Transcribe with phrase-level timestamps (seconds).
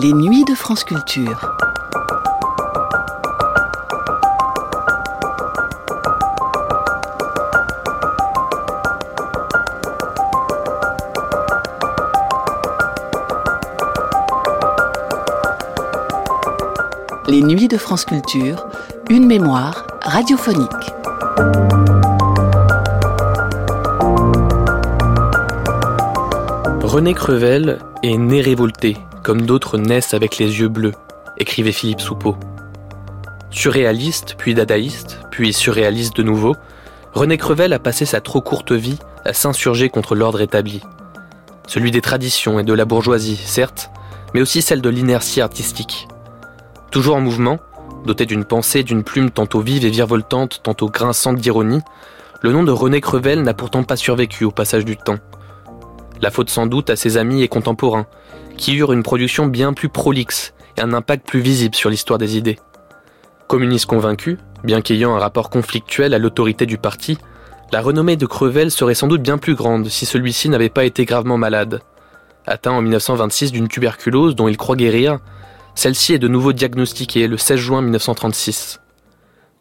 [0.00, 1.56] Les nuits de France Culture.
[17.28, 18.66] Les nuits de France Culture,
[19.08, 20.68] une mémoire radiophonique.
[26.92, 30.92] René Crevel est né révolté, comme d'autres naissent avec les yeux bleus,
[31.38, 32.36] écrivait Philippe Soupeau.
[33.50, 36.54] Surréaliste, puis dadaïste, puis surréaliste de nouveau,
[37.14, 40.82] René Crevel a passé sa trop courte vie à s'insurger contre l'ordre établi.
[41.66, 43.90] Celui des traditions et de la bourgeoisie, certes,
[44.34, 46.08] mais aussi celle de l'inertie artistique.
[46.90, 47.58] Toujours en mouvement,
[48.04, 51.80] doté d'une pensée, d'une plume tantôt vive et virevoltante, tantôt grinçante d'ironie,
[52.42, 55.20] le nom de René Crevel n'a pourtant pas survécu au passage du temps.
[56.22, 58.06] La faute sans doute à ses amis et contemporains,
[58.56, 62.36] qui eurent une production bien plus prolixe et un impact plus visible sur l'histoire des
[62.36, 62.58] idées.
[63.48, 67.18] Communiste convaincu, bien qu'ayant un rapport conflictuel à l'autorité du parti,
[67.72, 71.04] la renommée de Crevel serait sans doute bien plus grande si celui-ci n'avait pas été
[71.04, 71.80] gravement malade.
[72.46, 75.18] Atteint en 1926 d'une tuberculose dont il croit guérir,
[75.74, 78.80] celle-ci est de nouveau diagnostiquée le 16 juin 1936.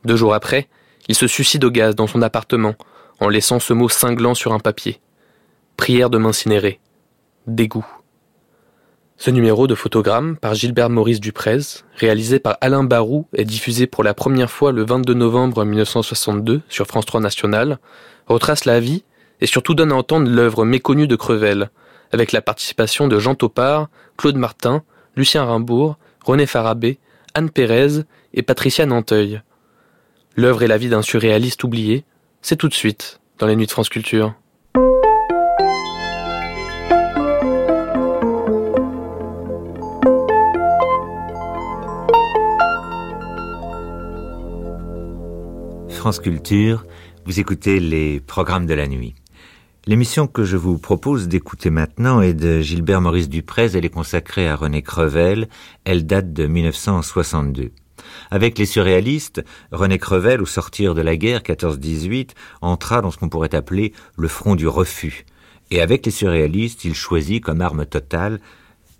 [0.06, 0.68] Deux jours après,
[1.08, 2.75] il se suicide au gaz dans son appartement,
[3.20, 5.00] en laissant ce mot cinglant sur un papier.
[5.82, 6.80] Prière de m'incinérer.
[7.48, 7.88] Dégoût.
[9.18, 11.58] Ce numéro de photogramme par Gilbert Maurice Duprez,
[11.96, 16.86] réalisé par Alain Barou, est diffusé pour la première fois le 22 novembre 1962 sur
[16.86, 17.80] France 3 National,
[18.28, 19.04] retrace la vie
[19.40, 21.72] et surtout donne à entendre l'œuvre méconnue de Crevel,
[22.12, 24.84] avec la participation de Jean Topard, Claude Martin,
[25.16, 27.00] Lucien Rimbourg, René Farabé,
[27.34, 28.04] Anne Pérez
[28.36, 29.42] et Patricia Nanteuil.
[30.36, 32.06] L'œuvre et la vie d'un surréaliste oublié,
[32.44, 34.36] c'est tout de suite dans les nuits de France Culture.
[46.01, 46.88] France Culture,
[47.28, 49.13] vous écoutez les programmes de la nuit.
[49.85, 53.78] L'émission que je vous propose d'écouter maintenant est de Gilbert Maurice Duprez.
[53.78, 55.47] Elle est consacrée à René Crevel.
[55.84, 57.69] Elle date de 1962.
[58.31, 63.29] Avec les surréalistes, René Crevel, au sortir de la guerre 14-18, entra dans ce qu'on
[63.29, 65.28] pourrait appeler le front du refus.
[65.69, 68.40] Et avec les surréalistes, il choisit comme arme totale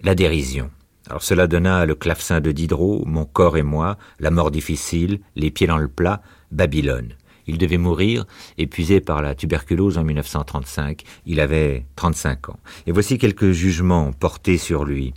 [0.04, 0.70] la dérision.
[1.10, 5.50] Alors cela donna le clavecin de Diderot, Mon corps et moi, La mort difficile, Les
[5.50, 7.16] pieds dans le plat, Babylone.
[7.48, 8.26] Il devait mourir,
[8.58, 11.04] épuisé par la tuberculose en 1935.
[11.26, 12.60] Il avait 35 ans.
[12.88, 15.14] Et voici quelques jugements portés sur lui.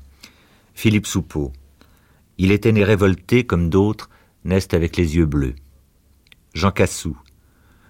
[0.75, 1.53] Philippe Soupeau.
[2.39, 4.11] Il était né révolté comme d'autres
[4.45, 5.55] naissent avec les yeux bleus.
[6.55, 7.17] Jean Cassou.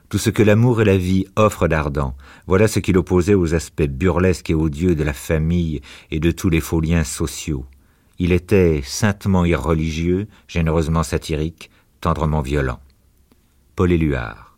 [0.08, 2.14] Tout ce que l'amour et la vie offrent d'ardent,
[2.46, 6.50] voilà ce qu'il opposait aux aspects burlesques et odieux de la famille et de tous
[6.50, 7.64] les faux liens sociaux.
[8.18, 12.78] Il était saintement irreligieux, généreusement satirique, tendrement violent.
[13.76, 14.56] Paul Éluard.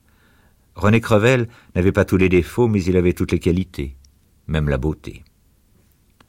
[0.75, 3.97] René Crevel n'avait pas tous les défauts, mais il avait toutes les qualités,
[4.47, 5.25] même la beauté.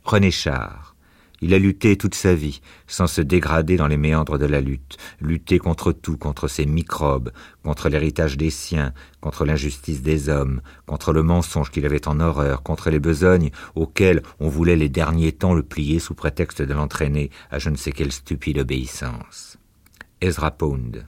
[0.04, 0.96] René Char.
[1.42, 4.98] Il a lutté toute sa vie, sans se dégrader dans les méandres de la lutte,
[5.22, 7.32] lutté contre tout, contre ses microbes,
[7.62, 12.64] contre l'héritage des siens, contre l'injustice des hommes, contre le mensonge qu'il avait en horreur,
[12.64, 17.30] contre les besognes auxquelles on voulait les derniers temps le plier sous prétexte de l'entraîner
[17.52, 19.58] à je ne sais quelle stupide obéissance.
[20.22, 21.06] Ezra Pound.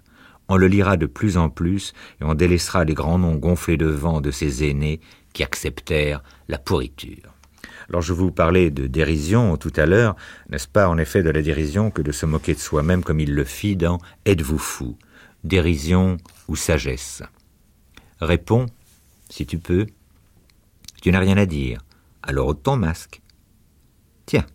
[0.49, 3.85] On le lira de plus en plus et on délaissera les grands noms gonflés de
[3.85, 4.99] vent de ces aînés
[5.31, 7.33] qui acceptèrent la pourriture.
[7.87, 10.15] Alors je vous parlais de dérision tout à l'heure,
[10.49, 13.33] n'est-ce pas en effet de la dérision que de se moquer de soi-même comme il
[13.33, 14.97] le fit dans Êtes-vous fou?
[15.43, 16.17] Dérision
[16.47, 17.23] ou sagesse?
[18.19, 18.65] Réponds,
[19.29, 19.85] si tu peux.
[21.01, 21.81] Tu n'as rien à dire.
[22.21, 23.21] Alors ôte ton masque.
[24.25, 24.45] Tiens,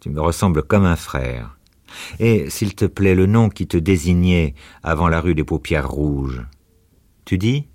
[0.00, 1.58] tu me ressembles comme un frère.
[2.18, 6.46] Et, s'il te plaît, le nom qui te désignait avant la rue des paupières rouges.
[7.24, 7.68] Tu dis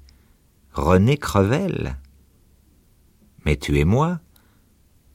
[0.73, 1.97] René Crevel.
[3.45, 4.19] Mais tu es moi.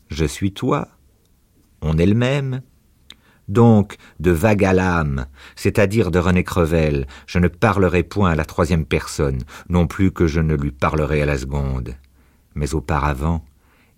[0.09, 0.89] Je suis toi.
[1.83, 2.63] On est le même.
[3.49, 5.27] Donc, de vague à l'âme,
[5.57, 10.29] c'est-à-dire de René Crevel, je ne parlerai point à la troisième personne, non plus que
[10.29, 11.97] je ne lui parlerai à la seconde.
[12.55, 13.45] Mais auparavant,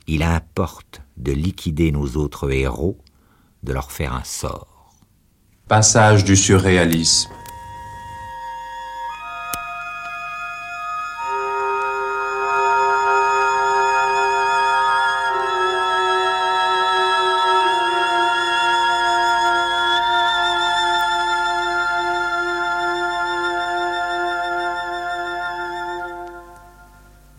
[0.07, 2.99] il importe de liquider nos autres héros,
[3.63, 4.72] de leur faire un sort.
[5.73, 7.33] Passage du surréalisme.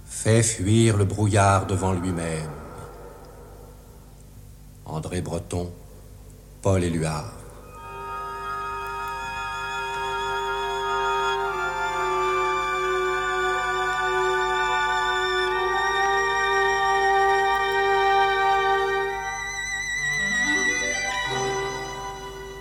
[0.06, 2.50] Fait fuir le brouillard devant lui-même.
[4.88, 5.72] André Breton,
[6.64, 7.43] Paul Éluard.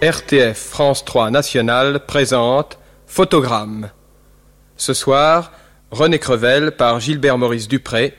[0.03, 2.77] RTF France 3 National présente
[3.07, 3.91] Photogramme.
[4.77, 5.53] Ce soir,
[5.93, 8.13] René Crevel par Gilbert Maurice Dupré,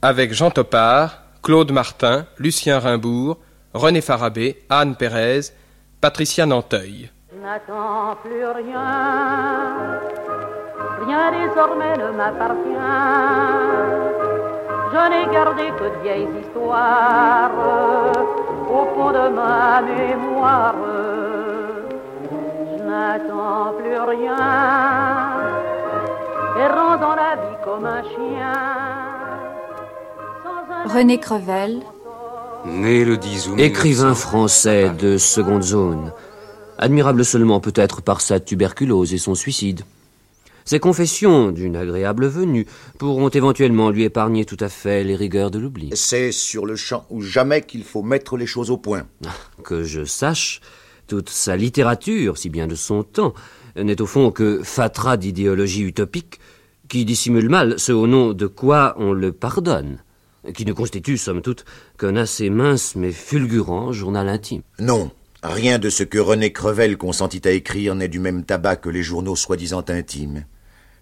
[0.00, 3.36] avec Jean Topard, Claude Martin, Lucien Rimbourg,
[3.74, 5.52] René Farabé, Anne Pérez,
[6.00, 7.10] Patricia Nanteuil.
[7.42, 10.00] N'attends plus rien,
[11.06, 12.80] rien désormais ne m'appartient.
[14.90, 17.50] Je n'ai gardé que de vieilles histoires
[18.70, 21.09] au fond de ma mémoire.
[23.20, 24.36] Je n'attends plus rien,
[26.58, 28.52] errant dans la vie comme un chien.
[30.86, 31.80] René Crevel,
[32.66, 34.14] Né le 10 août Écrivain 1900.
[34.28, 36.12] français de seconde zone.
[36.78, 39.82] Admirable seulement peut-être par sa tuberculose et son suicide.
[40.64, 42.66] Ses confessions, d'une agréable venue,
[42.98, 45.90] pourront éventuellement lui épargner tout à fait les rigueurs de l'oubli.
[45.94, 49.04] C'est sur le champ ou jamais qu'il faut mettre les choses au point.
[49.64, 50.60] Que je sache,
[51.10, 53.34] toute sa littérature, si bien de son temps,
[53.74, 56.38] n'est au fond que fatras d'idéologie utopique
[56.86, 60.04] qui dissimule mal ce au nom de quoi on le pardonne,
[60.54, 61.64] qui ne constitue, somme toute,
[61.98, 64.62] qu'un assez mince mais fulgurant journal intime.
[64.78, 65.10] Non,
[65.42, 69.02] rien de ce que René Crevel consentit à écrire n'est du même tabac que les
[69.02, 70.44] journaux soi-disant intimes.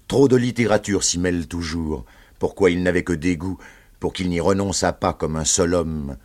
[0.07, 2.07] Trop de littérature s'y mêle toujours.
[2.39, 3.59] Pourquoi il n'avait que dégoût
[4.01, 6.17] pour qu'il n'y renonçât pas comme un seul homme,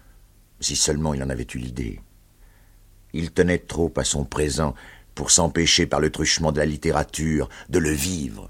[0.61, 1.99] si seulement il en avait eu l'idée?
[3.13, 4.73] Il tenait trop à son présent
[5.15, 8.49] pour s'empêcher par le truchement de la littérature de le vivre,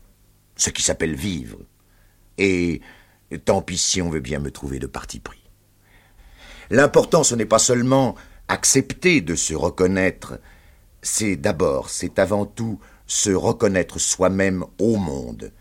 [0.55, 1.59] ce qui s'appelle vivre.
[2.37, 2.81] Et
[3.45, 5.43] tant pis si on veut bien me trouver de parti pris.
[6.69, 8.15] L'important, ce n'est pas seulement
[8.47, 10.39] accepter de se reconnaître,
[11.01, 15.51] c'est d'abord, c'est avant tout se reconnaître soi-même au monde,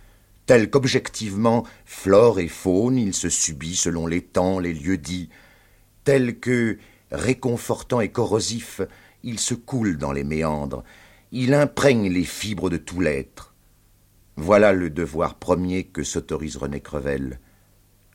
[0.46, 5.28] tel qu'objectivement, flore et faune, il se subit selon les temps, les lieux dits,
[6.04, 6.78] tel que,
[7.12, 8.80] réconfortant et corrosif,
[9.22, 10.82] il se coule dans les méandres,
[11.30, 13.54] il imprègne les fibres de tout l'être.
[14.36, 17.38] Voilà le devoir premier que s'autorise René Crevel,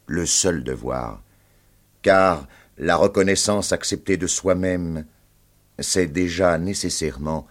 [0.08, 1.24] le seul devoir,
[2.02, 2.48] car
[2.78, 5.06] la reconnaissance acceptée de soi-même,
[5.80, 7.48] c'est déjà nécessairement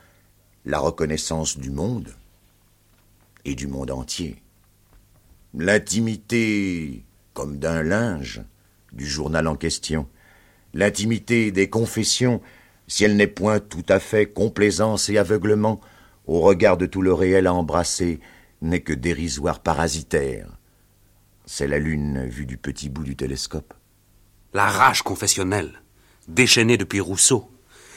[0.64, 2.14] la reconnaissance du monde
[3.44, 4.42] et du monde entier.
[5.54, 7.04] L'intimité,
[7.34, 8.42] comme d'un linge,
[8.92, 10.08] du journal en question,
[10.76, 12.40] l'intimité des confessions,
[12.86, 15.80] si elle n'est point tout à fait complaisance et aveuglement,
[16.26, 18.20] au regard de tout le réel à embrasser,
[18.60, 20.48] n'est que dérisoire parasitaire.
[21.46, 23.72] C'est la lune vue du petit bout du télescope.
[24.52, 25.82] La rage confessionnelle,
[26.28, 27.50] déchaînée depuis Rousseau,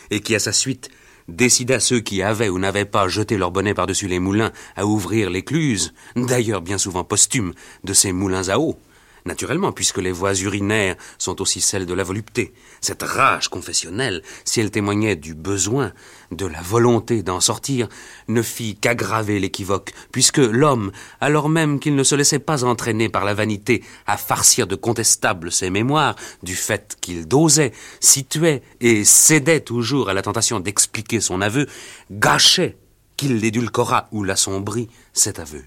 [0.09, 0.89] et qui, à sa suite,
[1.27, 5.29] décida ceux qui avaient ou n'avaient pas jeté leur bonnet par-dessus les moulins à ouvrir
[5.29, 7.53] l'écluse, d'ailleurs bien souvent posthume,
[7.83, 8.79] de ces moulins à eau.
[9.25, 12.53] Naturellement, puisque les voies urinaires sont aussi celles de la volupté.
[12.81, 15.91] Cette rage confessionnelle, si elle témoignait du besoin,
[16.31, 17.89] de la volonté d'en sortir,
[18.27, 23.25] ne fit qu'aggraver l'équivoque, puisque l'homme, alors même qu'il ne se laissait pas entraîner par
[23.25, 29.61] la vanité à farcir de contestables ses mémoires, du fait qu'il dosait, situait et cédait
[29.61, 31.67] toujours à la tentation d'expliquer son aveu,
[32.11, 32.77] gâchait
[33.17, 35.63] qu'il l'édulcorât ou l'assombrit cet aveu.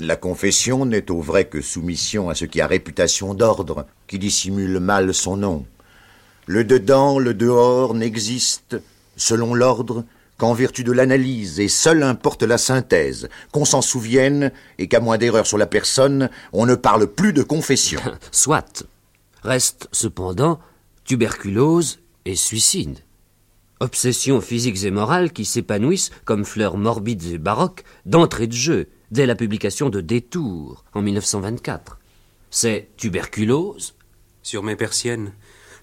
[0.00, 4.80] La confession n'est au vrai que soumission à ce qui a réputation d'ordre, qui dissimule
[4.80, 5.66] mal son nom.
[6.46, 8.80] Le dedans, le dehors n'existe,
[9.16, 10.06] selon l'ordre,
[10.38, 15.18] qu'en vertu de l'analyse, et seule importe la synthèse, qu'on s'en souvienne, et qu'à moins
[15.18, 18.00] d'erreur sur la personne, on ne parle plus de confession.
[18.32, 18.84] Soit.
[19.42, 20.60] Reste cependant
[21.04, 23.00] tuberculose et suicide.
[23.80, 29.26] Obsessions physiques et morales qui s'épanouissent comme fleurs morbides et baroques d'entrée de jeu dès
[29.26, 31.98] la publication de Détour en 1924.
[32.50, 33.94] C'est tuberculose.
[34.42, 35.32] Sur mes persiennes,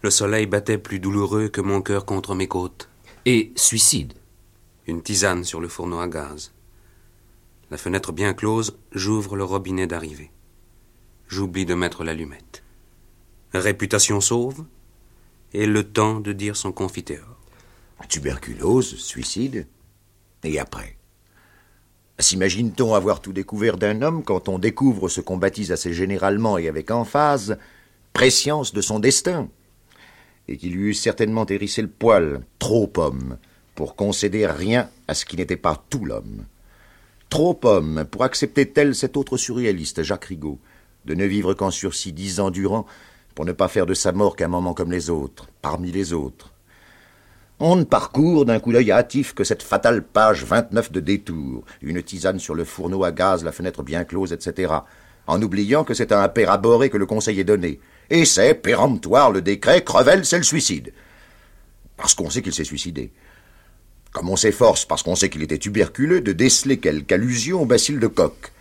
[0.01, 2.89] le soleil battait plus douloureux que mon cœur contre mes côtes.
[3.25, 4.13] Et suicide.
[4.85, 6.53] Une tisane sur le fourneau à gaz.
[7.69, 10.31] La fenêtre bien close, j'ouvre le robinet d'arrivée.
[11.27, 12.63] J'oublie de mettre l'allumette.
[13.53, 14.65] Réputation sauve,
[15.53, 17.37] et le temps de dire son confiteor.
[18.07, 19.67] Tuberculose, suicide,
[20.43, 20.96] et après?
[22.19, 26.67] S'imagine-t-on avoir tout découvert d'un homme quand on découvre ce qu'on baptise assez généralement et
[26.67, 27.57] avec emphase
[28.11, 29.49] prescience de son destin
[30.47, 33.37] et qui lui eût certainement hérissé le poil, trop homme,
[33.75, 36.45] pour concéder rien à ce qui n'était pas tout l'homme?
[37.29, 40.57] Trop homme pour accepter tel cet autre surréaliste, Jacques Rigaud,
[41.05, 42.87] de ne vivre qu'en sursis dix ans durant,
[43.35, 46.51] pour ne pas faire de sa mort qu'un moment comme les autres, parmi les autres?
[47.59, 52.03] On ne parcourt d'un coup d'œil hâtif que cette fatale page 29 de détour, une
[52.03, 54.73] tisane sur le fourneau à gaz, la fenêtre bien close, etc.,
[55.25, 57.79] en oubliant que c'est à un père abhorré que le conseil est donné.
[58.11, 60.93] Et c'est péremptoire le décret, Crevel, c'est le suicide.
[61.97, 63.11] Parce qu'on sait qu'il s'est suicidé.
[64.11, 67.97] Comme on s'efforce, parce qu'on sait qu'il était tuberculeux, de déceler quelque allusion au bacille
[67.97, 68.53] de coq.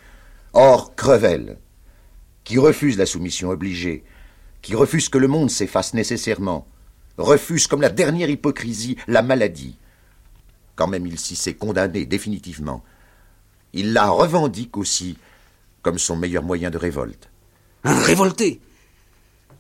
[0.55, 1.59] Or, Crevel,
[2.45, 4.05] qui refuse la soumission obligée,
[4.63, 6.67] qui refuse que le monde s'efface nécessairement,
[7.19, 9.77] refuse comme la dernière hypocrisie la maladie.
[10.75, 12.85] Quand même il s'y s'est condamné définitivement.
[13.73, 15.19] Il la revendique aussi
[15.83, 17.31] comme son meilleur moyen de révolte.
[17.85, 18.61] Un révolté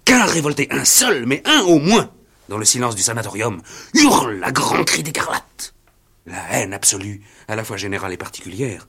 [0.04, 2.12] Qu'un révolté, un seul, mais un au moins,
[2.48, 3.60] dans le silence du sanatorium,
[3.92, 5.74] hurle à grands cris d'écarlate.
[6.26, 8.86] La haine absolue, à la fois générale et particulière,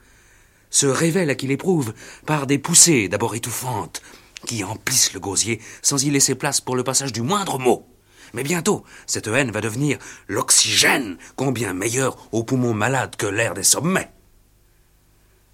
[0.70, 1.94] se révèle à qui l'éprouve
[2.28, 4.04] par des poussées d'abord étouffantes,
[4.46, 7.88] qui emplissent le gosier sans y laisser place pour le passage du moindre mot.
[8.34, 13.64] Mais bientôt, cette haine va devenir l'oxygène, combien meilleur aux poumons malades que l'air des
[13.64, 14.12] sommets.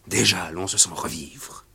[0.07, 1.65] Déjà, l'on se sent revivre.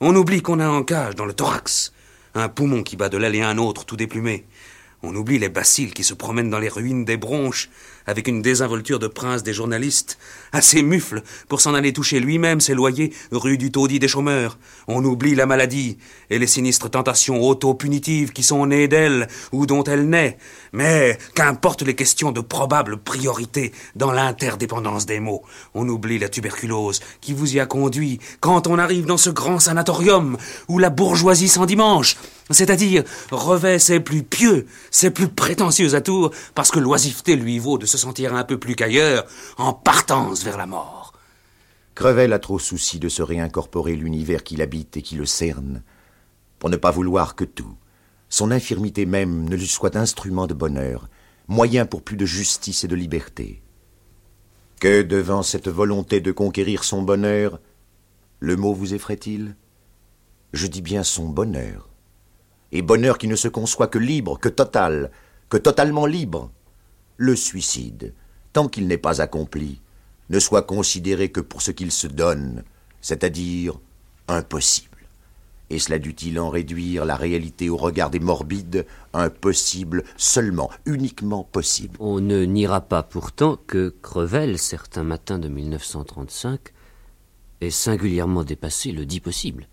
[0.00, 1.92] On oublie qu'on a en cage dans le thorax
[2.34, 4.46] un poumon qui bat de l'aile et un autre tout déplumé.
[5.02, 7.70] On oublie les bacilles qui se promènent dans les ruines des bronches
[8.10, 10.18] avec une désinvolture de prince des journalistes,
[10.52, 14.58] assez mufle pour s'en aller toucher lui-même ses loyers rue du taudis des chômeurs.
[14.88, 15.96] On oublie la maladie
[16.28, 20.38] et les sinistres tentations auto-punitives qui sont nées d'elle ou dont elle naît.
[20.72, 25.42] Mais qu'importe les questions de probable priorité dans l'interdépendance des mots,
[25.74, 29.60] on oublie la tuberculose qui vous y a conduit quand on arrive dans ce grand
[29.60, 30.36] sanatorium
[30.68, 32.16] où la bourgeoisie sans dimanche
[32.50, 37.86] c'est-à-dire revêt ses plus pieux, ses plus prétentieux atours, parce que l'oisiveté lui vaut de
[37.86, 39.26] se sentir un peu plus qu'ailleurs,
[39.58, 41.12] en partance vers la mort.
[41.94, 45.82] Crevel a trop souci de se réincorporer l'univers qu'il habite et qui le cerne,
[46.58, 47.76] pour ne pas vouloir que tout,
[48.28, 51.08] son infirmité même, ne lui soit instrument de bonheur,
[51.48, 53.62] moyen pour plus de justice et de liberté.
[54.80, 57.60] Que devant cette volonté de conquérir son bonheur,
[58.38, 59.56] le mot vous effraie-t-il?
[60.52, 61.90] Je dis bien son bonheur
[62.72, 65.10] et bonheur qui ne se conçoit que libre, que total,
[65.48, 66.50] que totalement libre.
[67.22, 68.14] Le suicide,
[68.54, 69.82] tant qu'il n'est pas accompli,
[70.30, 72.64] ne soit considéré que pour ce qu'il se donne,
[73.02, 73.78] c'est-à-dire
[74.26, 74.96] impossible.
[75.68, 81.98] Et cela dut-il en réduire la réalité au regard des morbides, impossible seulement, uniquement possible.
[82.00, 86.72] On ne niera pas pourtant que Crevel, certains matins de 1935,
[87.60, 89.68] ait singulièrement dépassé le dit possible.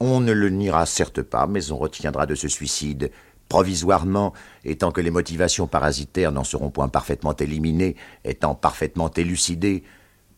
[0.00, 3.10] On ne le niera certes pas, mais on retiendra de ce suicide,
[3.48, 4.32] provisoirement,
[4.64, 9.84] étant que les motivations parasitaires n'en seront point parfaitement éliminées, étant parfaitement élucidées,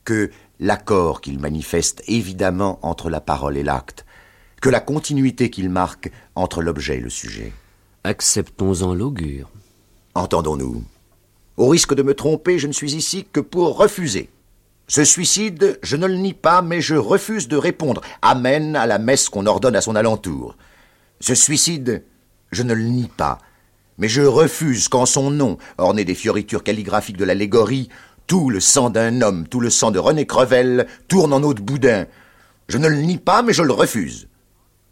[0.04, 4.04] que l'accord qu'il manifeste évidemment entre la parole et l'acte,
[4.60, 7.52] que la continuité qu'il marque entre l'objet et le sujet.
[8.04, 9.50] Acceptons-en l'augure.
[10.14, 10.82] Entendons-nous.
[11.56, 14.30] Au risque de me tromper, je ne suis ici que pour refuser.
[14.86, 18.98] Ce suicide, je ne le nie pas, mais je refuse de répondre Amen à la
[18.98, 20.56] messe qu'on ordonne à son alentour.
[21.20, 22.04] Ce suicide,
[22.50, 23.38] je ne le nie pas,
[23.98, 27.88] mais je refuse qu'en son nom, orné des fioritures calligraphiques de l'allégorie,
[28.26, 31.62] tout le sang d'un homme, tout le sang de René Crevel tourne en eau de
[31.62, 32.06] boudin.
[32.68, 34.28] Je ne le nie pas, mais je le refuse.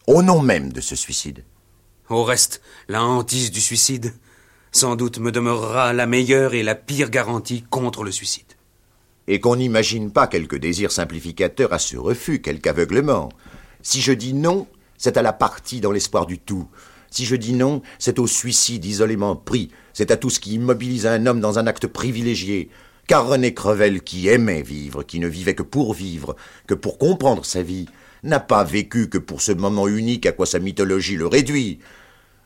[0.07, 1.45] Au nom même de ce suicide.
[2.09, 4.15] Au reste, la hantise du suicide,
[4.73, 8.57] sans doute me demeurera la meilleure et la pire garantie contre le suicide
[9.29, 13.31] et qu'on n'imagine pas quelque désir simplificateur à ce refus, quelque aveuglement.
[13.83, 14.67] Si je dis non,
[14.99, 16.69] c'est à la partie dans l'espoir du tout.
[17.11, 21.07] Si je dis non, c'est au suicide isolément pris, c'est à tout ce qui immobilise
[21.07, 22.71] un homme dans un acte privilégié.
[23.07, 26.35] Car René Crevel, qui aimait vivre, qui ne vivait que pour vivre,
[26.67, 27.87] que pour comprendre sa vie,
[28.25, 31.79] n'a pas vécu que pour ce moment unique à quoi sa mythologie le réduit.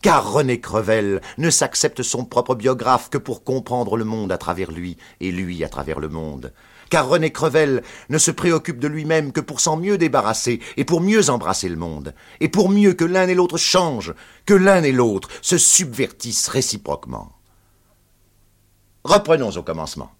[0.02, 4.71] Car René Crevel ne s'accepte son propre biographe que pour comprendre le monde à travers
[4.71, 6.52] lui, et lui à travers le monde
[6.90, 11.00] car René Crevel ne se préoccupe de lui-même que pour s'en mieux débarrasser et pour
[11.00, 14.92] mieux embrasser le monde, et pour mieux que l'un et l'autre changent, que l'un et
[14.92, 17.30] l'autre se subvertissent réciproquement.
[19.04, 20.11] Reprenons au commencement.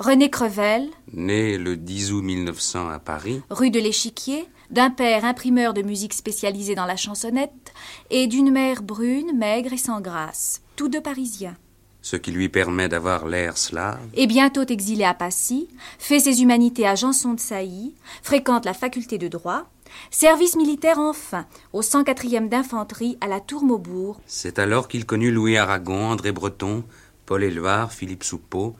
[0.00, 5.74] René Crevel, né le 10 août 1900 à Paris, rue de l'Échiquier, d'un père imprimeur
[5.74, 7.72] de musique spécialisé dans la chansonnette
[8.10, 11.56] et d'une mère brune, maigre et sans grâce, tous deux parisiens.
[12.00, 14.00] Ce qui lui permet d'avoir l'air slave.
[14.14, 19.18] Et bientôt exilé à Passy, fait ses humanités à Janson de Sailly, fréquente la faculté
[19.18, 19.68] de droit,
[20.10, 24.20] Service militaire enfin, au 104e d'infanterie à la Tour Maubourg.
[24.26, 26.84] C'est alors qu'il connut Louis Aragon, André Breton,
[27.26, 28.76] Paul Éluard, Philippe Soupeau,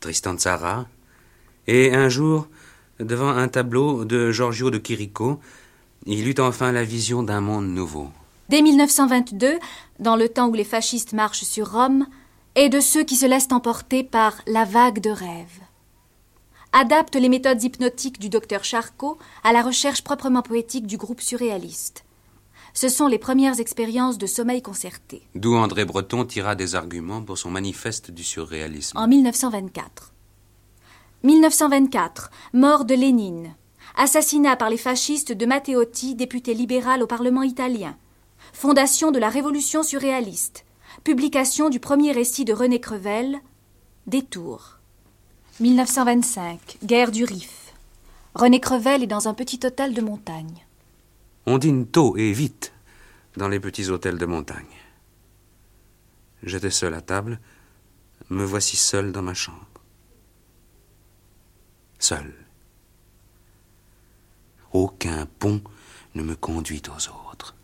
[0.00, 0.86] Tristan Tzara,
[1.66, 2.48] et un jour,
[3.00, 5.40] devant un tableau de Giorgio de Chirico,
[6.06, 8.08] il eut enfin la vision d'un monde nouveau.
[8.48, 9.58] Dès 1922,
[9.98, 12.06] dans le temps où les fascistes marchent sur Rome,
[12.54, 15.60] et de ceux qui se laissent emporter par la vague de rêve.
[16.72, 22.04] Adapte les méthodes hypnotiques du docteur Charcot à la recherche proprement poétique du groupe surréaliste.
[22.74, 25.22] Ce sont les premières expériences de sommeil concerté.
[25.34, 28.96] D'où André Breton tira des arguments pour son manifeste du surréalisme.
[28.96, 30.11] En 1924.
[31.24, 33.54] 1924, mort de Lénine.
[33.96, 37.96] Assassinat par les fascistes de Matteotti, député libéral au Parlement italien.
[38.52, 40.64] Fondation de la révolution surréaliste.
[41.04, 43.38] Publication du premier récit de René Crevel,
[44.08, 44.78] Détour.
[45.60, 47.72] 1925, guerre du Rif.
[48.34, 50.66] René Crevel est dans un petit hôtel de montagne.
[51.46, 52.72] On dîne tôt et vite
[53.36, 54.64] dans les petits hôtels de montagne.
[56.42, 57.38] J'étais seul à table,
[58.28, 59.71] me voici seul dans ma chambre.
[62.02, 62.34] Seul.
[64.72, 65.62] Aucun pont
[66.16, 67.54] ne me conduit aux autres.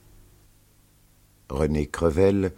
[1.48, 2.52] René Crevel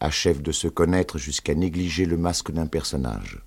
[0.00, 3.42] achève de se connaître jusqu'à négliger le masque d'un personnage.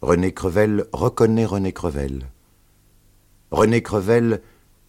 [0.00, 2.30] René Crevel reconnaît René Crevel.
[3.50, 4.40] René Crevel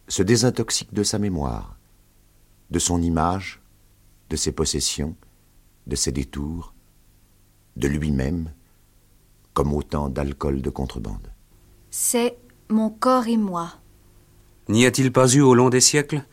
[0.07, 1.75] se désintoxique de sa mémoire,
[2.71, 3.59] de son image,
[4.29, 5.17] de ses possessions,
[5.87, 6.73] de ses détours,
[7.75, 8.53] de lui-même,
[9.53, 11.34] comme autant d'alcool de contrebande.
[11.97, 12.35] C'est
[12.67, 13.75] mon corps et moi.
[14.67, 16.25] N'y a-t-il pas eu au long des siècles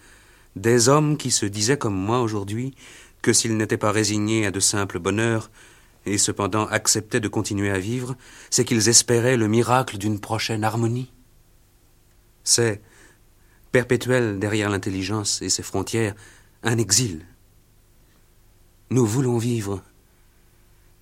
[0.56, 2.74] des hommes qui se disaient comme moi aujourd'hui
[3.22, 5.52] que s'ils n'étaient pas résignés à de simples bonheurs,
[6.04, 8.16] et cependant acceptaient de continuer à vivre,
[8.50, 11.12] c'est qu'ils espéraient le miracle d'une prochaine harmonie?
[12.42, 12.82] C'est,
[13.70, 16.16] perpétuel derrière l'intelligence et ses frontières,
[16.64, 17.24] un exil.
[18.90, 19.80] Nous voulons vivre.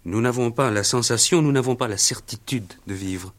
[0.04, 3.32] Nous n'avons pas la sensation, nous n'avons pas la certitude de vivre.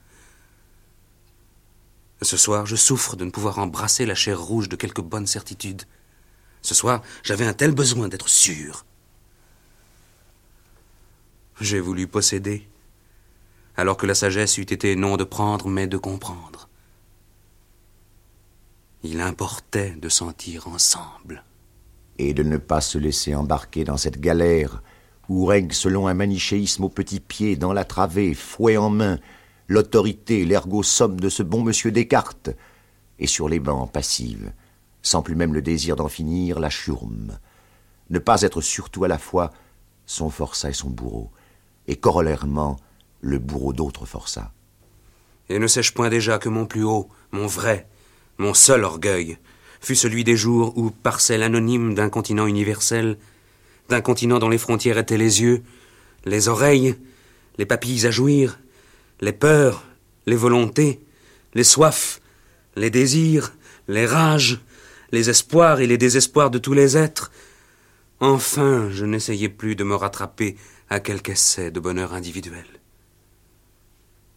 [2.21, 5.83] Ce soir, je souffre de ne pouvoir embrasser la chair rouge de quelque bonne certitude.
[6.61, 8.85] Ce soir, j'avais un tel besoin d'être sûr.
[11.59, 12.67] J'ai voulu posséder,
[13.75, 16.69] alors que la sagesse eût été non de prendre, mais de comprendre.
[19.03, 21.43] Il importait de sentir ensemble.
[22.19, 24.83] Et de ne pas se laisser embarquer dans cette galère
[25.27, 29.17] où règne selon un manichéisme au petit pied, dans la travée, fouet en main,
[29.71, 32.49] l'autorité, l'ergot somme de ce bon monsieur Descartes,
[33.19, 34.51] et sur les bancs passives,
[35.01, 37.39] sans plus même le désir d'en finir, la churme.
[38.09, 39.51] Ne pas être surtout à la fois
[40.05, 41.31] son forçat et son bourreau,
[41.87, 42.75] et corollairement
[43.21, 44.51] le bourreau d'autres forçats.
[45.47, 47.87] Et ne sais-je point déjà que mon plus haut, mon vrai,
[48.39, 49.37] mon seul orgueil,
[49.79, 53.17] fut celui des jours où, parcelle anonyme d'un continent universel,
[53.87, 55.63] d'un continent dont les frontières étaient les yeux,
[56.25, 56.95] les oreilles,
[57.57, 58.59] les papilles à jouir,
[59.21, 59.85] les peurs,
[60.25, 60.99] les volontés,
[61.53, 62.21] les soifs,
[62.75, 63.53] les désirs,
[63.87, 64.59] les rages,
[65.11, 67.31] les espoirs et les désespoirs de tous les êtres.
[68.19, 70.55] Enfin, je n'essayais plus de me rattraper
[70.89, 72.65] à quelque essai de bonheur individuel.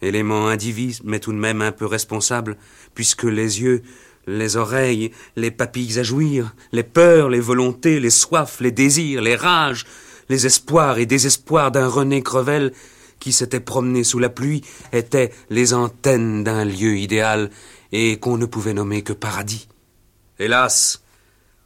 [0.02, 2.56] Élément indivis, mais tout de même un peu responsable,
[2.94, 3.82] puisque les yeux,
[4.26, 9.36] les oreilles, les papilles à jouir, les peurs, les volontés, les soifs, les désirs, les
[9.36, 9.86] rages,
[10.28, 12.72] les espoirs et désespoirs d'un René Crevel
[13.18, 17.50] qui s'était promené sous la pluie étaient les antennes d'un lieu idéal
[17.92, 19.68] et qu'on ne pouvait nommer que paradis.
[20.38, 21.02] Hélas,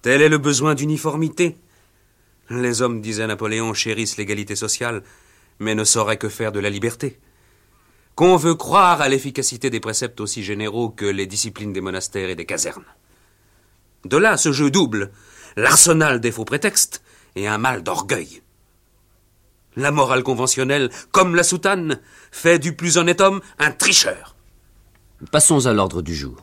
[0.02, 1.56] tel est le besoin d'uniformité.
[2.50, 5.02] Les hommes, disait Napoléon, chérissent l'égalité sociale,
[5.58, 7.18] mais ne sauraient que faire de la liberté.
[8.14, 12.34] Qu'on veut croire à l'efficacité des préceptes aussi généraux que les disciplines des monastères et
[12.34, 12.84] des casernes.
[14.04, 15.10] De là ce jeu double,
[15.56, 17.02] l'arsenal des faux prétextes
[17.36, 18.42] et un mal d'orgueil.
[19.78, 22.00] La morale conventionnelle, comme la soutane,
[22.32, 24.34] fait du plus honnête homme un tricheur.
[25.30, 26.34] Passons à l'ordre du jour.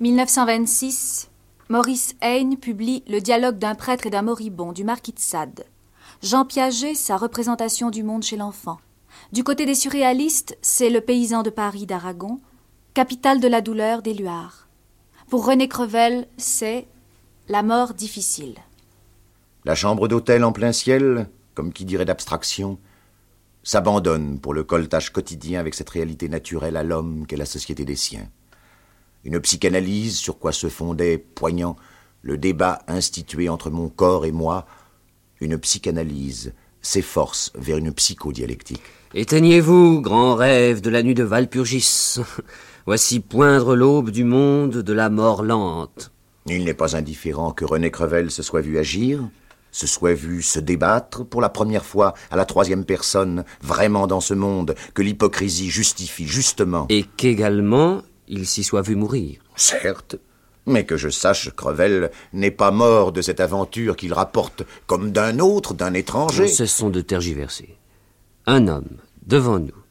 [0.00, 1.28] 1926,
[1.68, 5.66] Maurice Hayne publie Le dialogue d'un prêtre et d'un moribond du marquis de Sade.
[6.22, 8.78] Jean Piaget, sa représentation du monde chez l'enfant.
[9.32, 12.40] Du côté des surréalistes, c'est Le paysan de Paris d'Aragon,
[12.94, 14.66] Capitale de la douleur d'Éluard.
[15.28, 16.86] Pour René Crevel, c'est
[17.50, 18.54] La mort difficile.
[19.66, 22.78] La chambre d'hôtel en plein ciel, comme qui dirait d'abstraction,
[23.64, 27.96] s'abandonne pour le coltage quotidien avec cette réalité naturelle à l'homme qu'est la société des
[27.96, 28.28] siens
[29.24, 31.76] une psychanalyse sur quoi se fondait, poignant,
[32.22, 34.66] le débat institué entre mon corps et moi,
[35.40, 38.82] une psychanalyse s'efforce vers une psychodialectique.
[39.14, 42.16] Éteignez-vous, grand rêve de la nuit de Valpurgis.
[42.86, 46.10] Voici poindre l'aube du monde de la mort lente.
[46.46, 49.28] Il n'est pas indifférent que René Crevel se soit vu agir,
[49.70, 54.20] se soit vu se débattre pour la première fois à la troisième personne, vraiment dans
[54.20, 56.86] ce monde que l'hypocrisie justifie justement.
[56.88, 59.40] Et qu'également il s'y soit vu mourir.
[59.56, 60.16] Certes,
[60.66, 65.38] mais que je sache, Crevel n'est pas mort de cette aventure qu'il rapporte comme d'un
[65.38, 66.44] autre, d'un étranger.
[66.44, 67.76] Nous cessons de tergiverser.
[68.46, 69.82] Un homme, devant nous,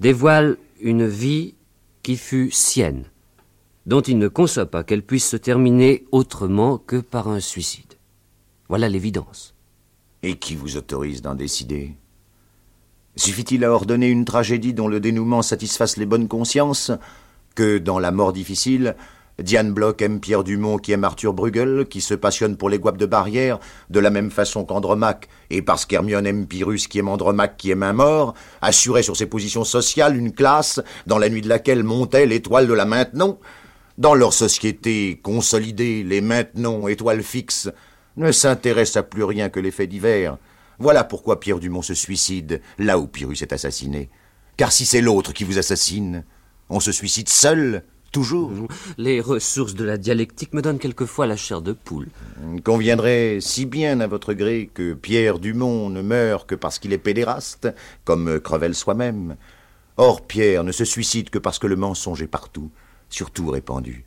[0.00, 1.54] dévoile une vie
[2.02, 3.04] qui fut sienne,
[3.86, 7.91] dont il ne conçoit pas qu'elle puisse se terminer autrement que par un suicide.
[8.72, 9.54] Voilà l'évidence.
[10.22, 11.94] Et qui vous autorise d'en décider?
[13.16, 16.90] Suffit-il à ordonner une tragédie dont le dénouement satisfasse les bonnes consciences
[17.54, 18.96] que, dans la mort difficile,
[19.38, 22.96] Diane Bloch aime Pierre Dumont qui aime Arthur Bruegel, qui se passionne pour les guapes
[22.96, 27.58] de barrière, de la même façon qu'Andromaque, et parce qu'Hermione aime Pyrrhus qui aime Andromaque
[27.58, 28.32] qui aime un mort,
[28.62, 32.72] assurer sur ses positions sociales une classe dans la nuit de laquelle montait l'étoile de
[32.72, 33.38] la Maintenon?
[33.98, 37.68] Dans leur société consolidée, les Maintenons, étoiles fixes,
[38.16, 40.38] ne s'intéressent à plus rien que les faits divers.
[40.78, 44.10] Voilà pourquoi Pierre Dumont se suicide là où Pyrrhus est assassiné.
[44.56, 46.24] Car si c'est l'autre qui vous assassine,
[46.68, 48.50] on se suicide seul, toujours.
[48.98, 52.08] Les ressources de la dialectique me donnent quelquefois la chair de poule.
[52.54, 56.92] Il conviendrait si bien à votre gré que Pierre Dumont ne meure que parce qu'il
[56.92, 57.68] est pédéraste,
[58.04, 59.36] comme Crevel soi-même.
[59.96, 62.70] Or, Pierre ne se suicide que parce que le mensonge est partout,
[63.08, 64.04] surtout répandu.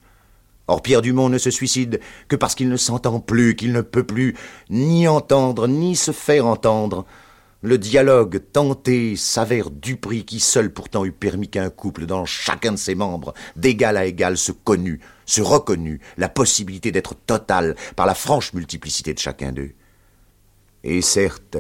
[0.68, 4.06] Or, Pierre Dumont ne se suicide que parce qu'il ne s'entend plus, qu'il ne peut
[4.06, 4.36] plus
[4.70, 7.06] ni entendre, ni se faire entendre.
[7.62, 12.74] Le dialogue tenté s'avère du prix qui seul pourtant eût permis qu'un couple, dans chacun
[12.74, 18.06] de ses membres, d'égal à égal, se connût, se reconnût, la possibilité d'être total par
[18.06, 19.72] la franche multiplicité de chacun d'eux.
[20.84, 21.58] Et certes,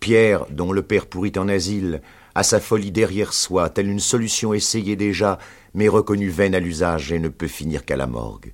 [0.00, 2.02] Pierre, dont le père pourrit en asile,
[2.34, 5.38] a sa folie derrière soi, telle une solution essayée déjà,
[5.72, 8.52] mais reconnue vaine à l'usage et ne peut finir qu'à la morgue.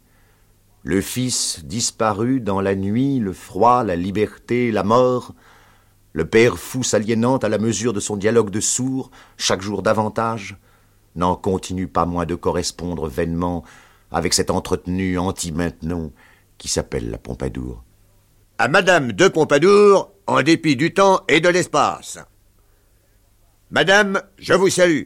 [0.82, 5.34] Le fils disparu dans la nuit, le froid, la liberté, la mort,
[6.12, 10.56] le père fou s'aliénant à la mesure de son dialogue de sourds, chaque jour davantage,
[11.16, 13.64] n'en continue pas moins de correspondre vainement
[14.10, 16.12] avec cet entretenu anti-maintenon
[16.58, 17.84] qui s'appelle la Pompadour.
[18.58, 22.18] À Madame de Pompadour, en dépit du temps et de l'espace.
[23.72, 25.02] Madame, je vous salue.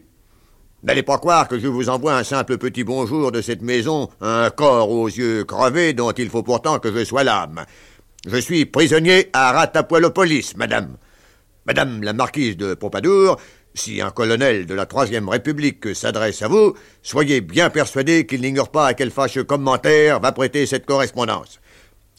[0.84, 4.48] N'allez pas croire que je vous envoie un simple petit bonjour de cette maison, un
[4.48, 7.66] corps aux yeux crevés dont il faut pourtant que je sois l'âme.
[8.26, 10.96] Je suis prisonnier à Ratapoilopolis, madame.
[11.66, 13.38] Madame la marquise de Pompadour,
[13.74, 16.72] si un colonel de la Troisième République s'adresse à vous,
[17.02, 21.60] soyez bien persuadé qu'il n'ignore pas à quel fâcheux commentaire va prêter cette correspondance.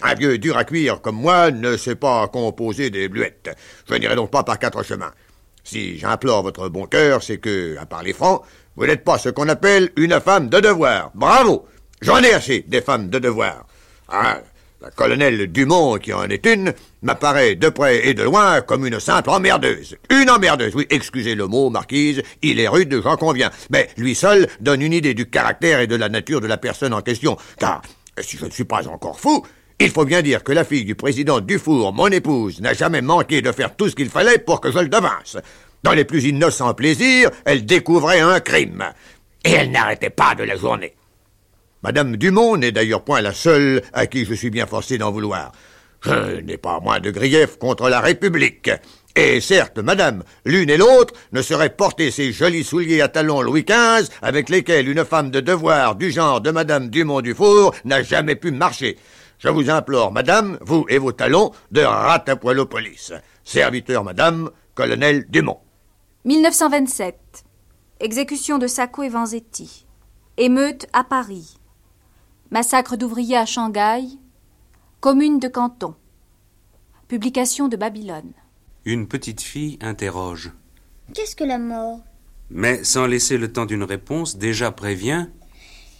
[0.03, 3.49] Un vieux dur à cuire comme moi ne sait pas composer des bluettes.
[3.89, 5.11] Je n'irai donc pas par quatre chemins.
[5.65, 8.43] Si j'implore votre bon cœur, c'est que, à parler franc,
[8.75, 11.11] vous n'êtes pas ce qu'on appelle une femme de devoir.
[11.15, 11.67] Bravo
[12.01, 13.65] J'en ai assez des femmes de devoir.
[14.07, 14.41] Ah,
[14.79, 18.99] la colonel Dumont, qui en est une, m'apparaît de près et de loin comme une
[18.99, 19.97] simple emmerdeuse.
[20.11, 23.49] Une emmerdeuse, oui, excusez le mot, marquise, il est rude, j'en conviens.
[23.71, 26.93] Mais lui seul donne une idée du caractère et de la nature de la personne
[26.93, 27.37] en question.
[27.57, 27.81] Car,
[28.19, 29.43] si je ne suis pas encore fou,
[29.79, 33.41] il faut bien dire que la fille du président Dufour, mon épouse, n'a jamais manqué
[33.41, 35.37] de faire tout ce qu'il fallait pour que je le devinsse.
[35.83, 38.83] Dans les plus innocents plaisirs, elle découvrait un crime.
[39.43, 40.95] Et elle n'arrêtait pas de la journée.
[41.83, 45.51] Madame Dumont n'est d'ailleurs point la seule à qui je suis bien forcé d'en vouloir.
[46.01, 48.71] Je n'ai pas moins de griefs contre la République.
[49.15, 53.63] Et certes, madame, l'une et l'autre ne sauraient porter ces jolis souliers à talons Louis
[53.63, 58.35] XV avec lesquels une femme de devoir du genre de madame Dumont Dufour n'a jamais
[58.35, 58.97] pu marcher.
[59.39, 63.13] Je vous implore, madame, vous et vos talons, de Ratapoilopolis.
[63.43, 65.59] Serviteur, madame, colonel Dumont.
[66.25, 67.45] 1927.
[67.99, 69.85] Exécution de Sacco et Vanzetti.
[70.37, 71.57] Émeute à Paris.
[72.51, 74.03] Massacre d'ouvriers à Shanghai.
[74.99, 75.95] Commune de Canton.
[77.07, 78.33] Publication de Babylone.
[78.85, 80.51] Une petite fille interroge.
[81.13, 81.99] Qu'est-ce que la mort?
[82.49, 85.27] Mais sans laisser le temps d'une réponse, déjà prévient.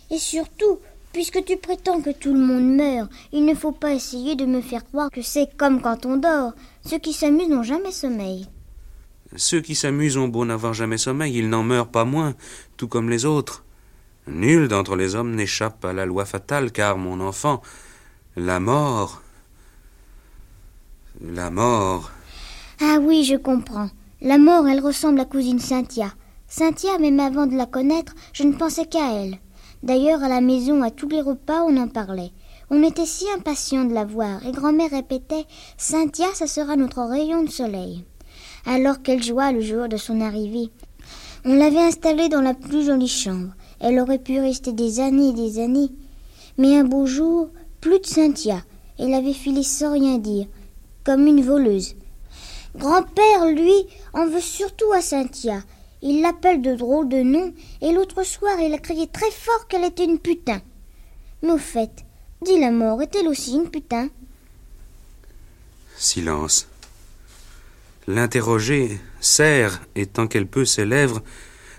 [0.10, 0.80] Et surtout,
[1.16, 4.60] puisque tu prétends que tout le monde meurt, il ne faut pas essayer de me
[4.60, 6.52] faire croire que c'est comme quand on dort.
[6.86, 8.50] Ceux qui s'amusent n'ont jamais sommeil.
[9.38, 12.34] Ceux qui s'amusent ont beau n'avoir jamais sommeil, ils n'en meurent pas moins,
[12.76, 13.64] tout comme les autres.
[14.28, 17.62] Nul d'entre les hommes n'échappe à la loi fatale, car, mon enfant,
[18.36, 19.22] la mort.
[21.22, 22.12] La mort.
[22.82, 23.90] Ah oui, je comprends.
[24.20, 26.14] La mort, elle ressemble à cousine Cynthia.
[26.50, 29.40] Cynthia, même avant de la connaître, je ne pensais qu'à elle.
[29.86, 32.32] D'ailleurs, à la maison, à tous les repas, on en parlait.
[32.72, 35.46] On était si impatients de la voir, et grand-mère répétait
[35.78, 38.04] Cynthia, ça sera notre rayon de soleil.
[38.66, 40.72] Alors quelle joie le jour de son arrivée.
[41.46, 43.54] On l'avait installée dans la plus jolie chambre.
[43.80, 45.92] Elle aurait pu rester des années et des années.
[46.58, 48.64] Mais un beau jour, Plus de Cynthia.
[48.98, 50.48] Elle avait filé sans rien dire,
[51.04, 51.94] comme une voleuse.
[52.76, 55.62] Grand-père, lui, en veut surtout à Cynthia.
[56.08, 59.84] Il l'appelle de drôles de noms, et l'autre soir, il a crié très fort qu'elle
[59.84, 60.62] était une putain.
[61.42, 62.06] Mais au fait,
[62.44, 64.10] dit la mort, est-elle aussi une putain?
[65.98, 66.68] Silence.
[68.06, 71.24] L'interrogée serre, étant qu'elle peut, ses lèvres,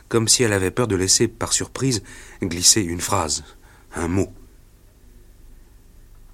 [0.08, 2.02] comme si elle avait peur de laisser, par surprise,
[2.42, 3.44] glisser une phrase,
[3.94, 4.32] un mot.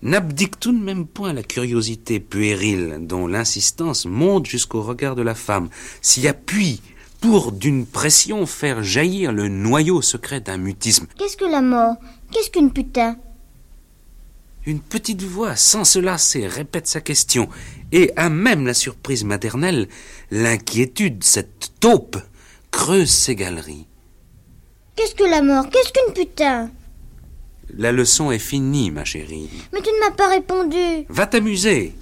[0.00, 5.35] N'abdique tout de même point la curiosité puérile dont l'insistance monte jusqu'au regard de la
[5.35, 5.68] femme,
[6.00, 6.81] s'y appuie
[7.22, 11.06] pour, d'une pression, faire jaillir le noyau secret d'un mutisme.
[11.16, 11.94] Qu'est-ce que la mort?
[12.32, 13.16] Qu'est-ce qu'une putain?
[14.66, 17.48] Une petite voix, sans se lasser, répète sa question,
[17.92, 19.88] et à même la surprise maternelle,
[20.32, 22.16] l'inquiétude, cette taupe,
[22.72, 23.87] creuse ses galeries.
[24.96, 25.68] Qu'est-ce que la mort?
[25.70, 26.70] Qu'est-ce qu'une putain?
[27.76, 29.48] La leçon est finie, ma chérie.
[29.72, 31.06] Mais tu ne m'as pas répondu.
[31.08, 31.94] Va t'amuser.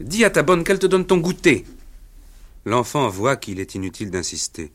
[0.00, 1.64] Dis à ta bonne qu'elle te donne ton goûter.
[2.66, 4.72] L'enfant voit qu'il est inutile d'insister.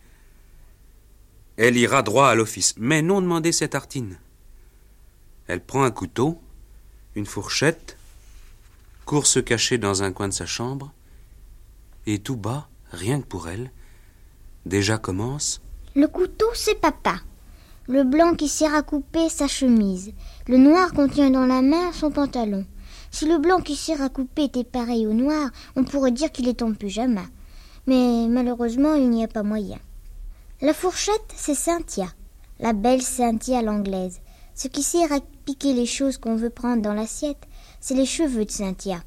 [1.57, 4.17] Elle ira droit à l'office, mais non demander ses tartines.
[5.47, 6.39] Elle prend un couteau,
[7.15, 7.97] une fourchette,
[9.03, 10.93] court se cacher dans un coin de sa chambre,
[12.07, 13.71] et tout bas, rien que pour elle,
[14.65, 15.61] déjà commence.
[15.93, 17.15] Le couteau, c'est papa.
[17.89, 20.13] Le blanc qui sert à couper sa chemise.
[20.47, 22.65] Le noir qu'on tient dans la main son pantalon.
[23.11, 26.47] Si le blanc qui sert à couper était pareil au noir, on pourrait dire qu'il
[26.47, 27.25] est en pyjama.
[27.87, 29.79] Mais malheureusement, il n'y a pas moyen.
[30.61, 32.07] La fourchette, c'est Cynthia.
[32.59, 34.19] La belle Cynthia l'anglaise.
[34.53, 37.47] Ce qui sert à piquer les choses qu'on veut prendre dans l'assiette,
[37.79, 39.01] c'est les cheveux de Cynthia.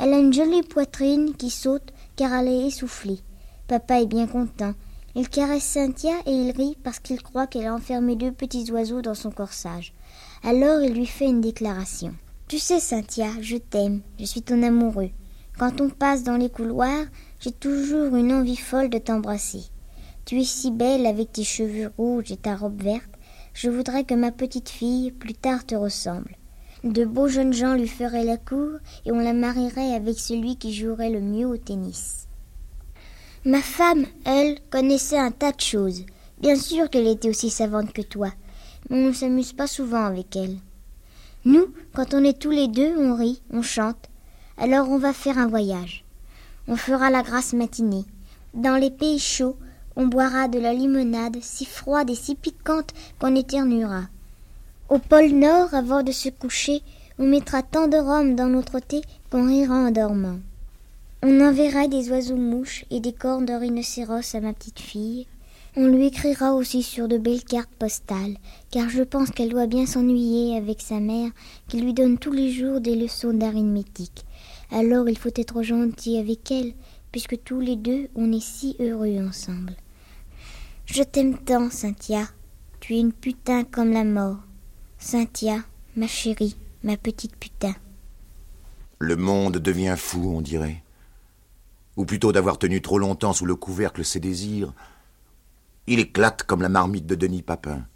[0.00, 3.20] Elle a une jolie poitrine qui saute car elle est essoufflée.
[3.66, 4.72] Papa est bien content.
[5.14, 9.02] Il caresse Cynthia et il rit parce qu'il croit qu'elle a enfermé deux petits oiseaux
[9.02, 9.92] dans son corsage.
[10.42, 12.14] Alors il lui fait une déclaration.
[12.46, 15.10] Tu sais, Cynthia, je t'aime, je suis ton amoureux.
[15.58, 17.04] Quand on passe dans les couloirs,
[17.40, 19.62] j'ai toujours une envie folle de t'embrasser.
[20.24, 23.10] Tu es si belle avec tes cheveux rouges et ta robe verte.
[23.54, 26.36] Je voudrais que ma petite fille plus tard te ressemble.
[26.84, 30.74] De beaux jeunes gens lui feraient la cour et on la marierait avec celui qui
[30.74, 32.26] jouerait le mieux au tennis.
[33.44, 36.04] Ma femme, elle, connaissait un tas de choses.
[36.40, 38.30] Bien sûr qu'elle était aussi savante que toi,
[38.90, 40.56] mais on ne s'amuse pas souvent avec elle.
[41.44, 44.08] Nous, quand on est tous les deux, on rit, on chante.
[44.56, 46.04] Alors on va faire un voyage.
[46.70, 48.04] On fera la grasse matinée.
[48.52, 49.56] Dans les pays chauds,
[49.96, 54.02] on boira de la limonade si froide et si piquante qu'on éternuera.
[54.90, 56.82] Au pôle Nord, avant de se coucher,
[57.18, 59.00] on mettra tant de rhum dans notre thé
[59.30, 60.40] qu'on rira en dormant.
[61.22, 65.26] On enverra des oiseaux-mouches et des cornes de rhinocéros à ma petite fille.
[65.74, 68.36] On lui écrira aussi sur de belles cartes postales,
[68.70, 71.30] car je pense qu'elle doit bien s'ennuyer avec sa mère
[71.66, 74.26] qui lui donne tous les jours des leçons d'arithmétique.
[74.70, 76.74] Alors il faut être gentil avec elle,
[77.10, 79.76] puisque tous les deux on est si heureux ensemble.
[80.86, 82.28] Je t'aime tant, Cynthia.
[82.80, 84.38] Tu es une putain comme la mort.
[84.98, 85.62] Cynthia,
[85.96, 87.74] ma chérie, ma petite putain.
[88.98, 90.82] Le monde devient fou, on dirait.
[91.96, 94.72] Ou plutôt d'avoir tenu trop longtemps sous le couvercle ses désirs.
[95.86, 97.86] Il éclate comme la marmite de Denis Papin.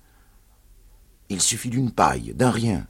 [1.29, 2.87] Il suffit d'une paille, d'un rien,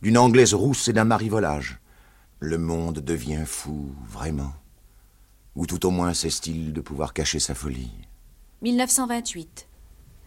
[0.00, 1.81] d'une anglaise rousse et d'un marivolage.
[2.44, 4.52] Le monde devient fou, vraiment.
[5.54, 7.92] Ou tout au moins cesse-t-il de pouvoir cacher sa folie.
[8.62, 9.68] 1928.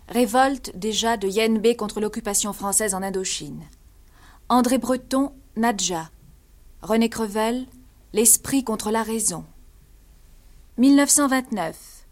[0.08, 3.65] Révolte déjà de Yen B contre l'occupation française en Indochine.
[4.47, 6.10] André Breton, Nadja.
[6.82, 7.65] René Crevel,
[8.13, 9.43] L'esprit contre la raison.
[10.78, 12.08] 1929.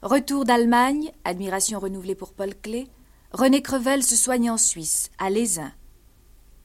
[0.00, 2.88] Retour d'Allemagne, admiration renouvelée pour Paul Klee.
[3.32, 5.72] René Crevel se soigne en Suisse, à Lézin.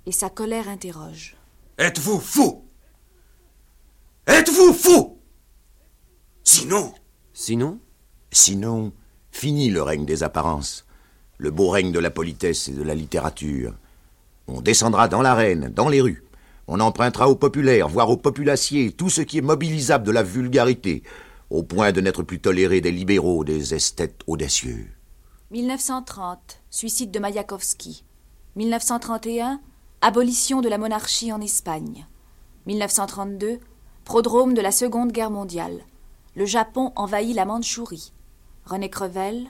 [0.05, 1.34] Et sa colère interroge.
[1.77, 2.63] Êtes-vous fou?
[4.27, 5.19] Êtes-vous fou?
[6.41, 6.93] Sinon?
[7.33, 7.79] Sinon?
[8.31, 8.93] Sinon,
[9.31, 10.85] fini le règne des apparences,
[11.37, 13.73] le beau règne de la politesse et de la littérature.
[14.47, 16.23] On descendra dans l'arène, dans les rues.
[16.67, 21.03] On empruntera au populaire, voire au populacier, tout ce qui est mobilisable de la vulgarité,
[21.49, 24.87] au point de n'être plus toléré des libéraux, des esthètes audacieux.
[25.51, 26.61] 1930.
[26.69, 28.05] Suicide de Mayakovsky.
[28.55, 29.59] 1931.
[30.01, 32.05] Abolition de la monarchie en Espagne.
[32.67, 33.59] 1932.
[34.03, 35.81] Prodrome de la Seconde Guerre mondiale.
[36.35, 38.11] Le Japon envahit la Mandchourie.
[38.65, 39.47] René Crevel.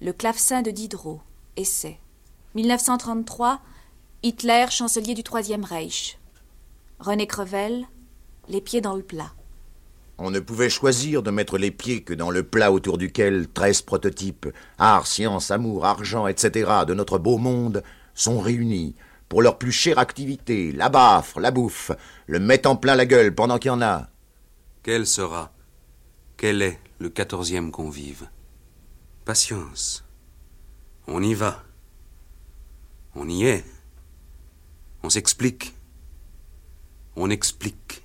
[0.00, 1.20] Le clavecin de Diderot.
[1.56, 2.00] Essai.
[2.56, 3.60] 1933.
[4.24, 6.18] Hitler, chancelier du Troisième Reich.
[6.98, 7.86] René Crevel.
[8.48, 9.32] Les pieds dans le plat.
[10.18, 13.82] On ne pouvait choisir de mettre les pieds que dans le plat autour duquel treize
[13.82, 18.96] prototypes, art, science, amour, argent, etc., de notre beau monde sont réunis
[19.30, 21.92] pour leur plus chère activité, la baffre, la bouffe,
[22.26, 24.10] le mettre en plein la gueule pendant qu'il y en a.
[24.82, 25.52] Quel sera,
[26.36, 28.28] quel est le quatorzième convive
[29.24, 30.04] Patience.
[31.06, 31.62] On y va.
[33.14, 33.64] On y est.
[35.04, 35.76] On s'explique.
[37.14, 38.02] On explique.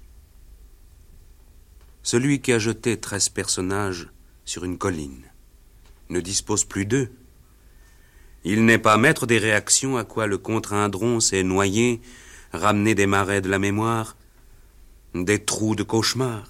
[2.04, 4.12] Celui qui a jeté treize personnages
[4.46, 5.26] sur une colline
[6.10, 7.12] ne dispose plus d'eux.
[8.48, 12.00] Il n'est pas maître des réactions à quoi le contre-indron s'est noyé,
[12.54, 14.16] ramené des marais de la mémoire,
[15.16, 16.48] des trous de cauchemar.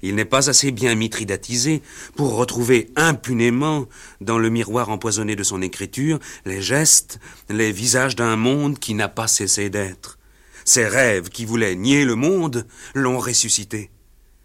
[0.00, 1.82] Il n'est pas assez bien mitridatisé
[2.14, 3.86] pour retrouver impunément,
[4.20, 7.18] dans le miroir empoisonné de son écriture, les gestes,
[7.50, 10.20] les visages d'un monde qui n'a pas cessé d'être.
[10.64, 12.64] Ses rêves qui voulaient nier le monde
[12.94, 13.90] l'ont ressuscité.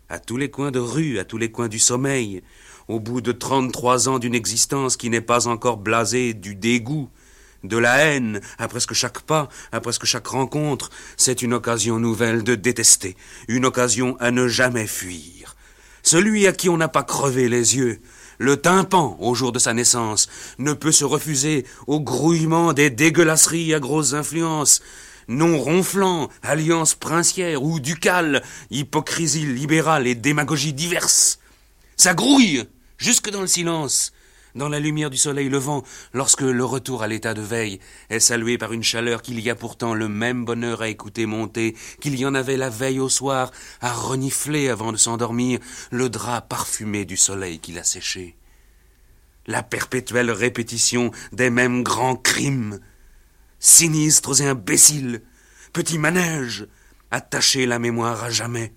[0.08, 2.42] À tous les coins de rue, à tous les coins du sommeil,
[2.90, 7.10] au bout de trente-trois ans d'une existence qui n'est pas encore blasée du dégoût,
[7.64, 12.44] de la haine, à presque chaque pas, à presque chaque rencontre, c'est une occasion nouvelle
[12.44, 13.16] de détester,
[13.48, 15.56] une occasion à ne jamais fuir.
[16.02, 18.00] Celui à qui on n'a pas crevé les yeux,
[18.40, 23.74] le tympan au jour de sa naissance, ne peut se refuser au grouillement des dégueulasseries
[23.74, 24.82] à grosses influences,
[25.28, 31.40] non ronflant, alliance princière ou ducale, hypocrisie libérale et démagogie diverses.
[31.98, 32.66] Ça grouille
[33.00, 34.12] jusque dans le silence,
[34.56, 35.84] dans la lumière du soleil levant,
[36.14, 39.56] lorsque le retour à l'état de veille est salué par une chaleur qu'il y a
[39.56, 43.52] pourtant le même bonheur à écouter monter qu'il y en avait la veille au soir
[43.82, 45.60] à renifler avant de s'endormir
[45.92, 48.36] le drap parfumé du soleil qui l'a séché.
[49.48, 52.80] La perpétuelle répétition des mêmes grands crimes,
[53.60, 55.22] sinistres et imbéciles,
[55.74, 56.68] petits manèges,
[57.12, 58.74] attachés la mémoire à jamais,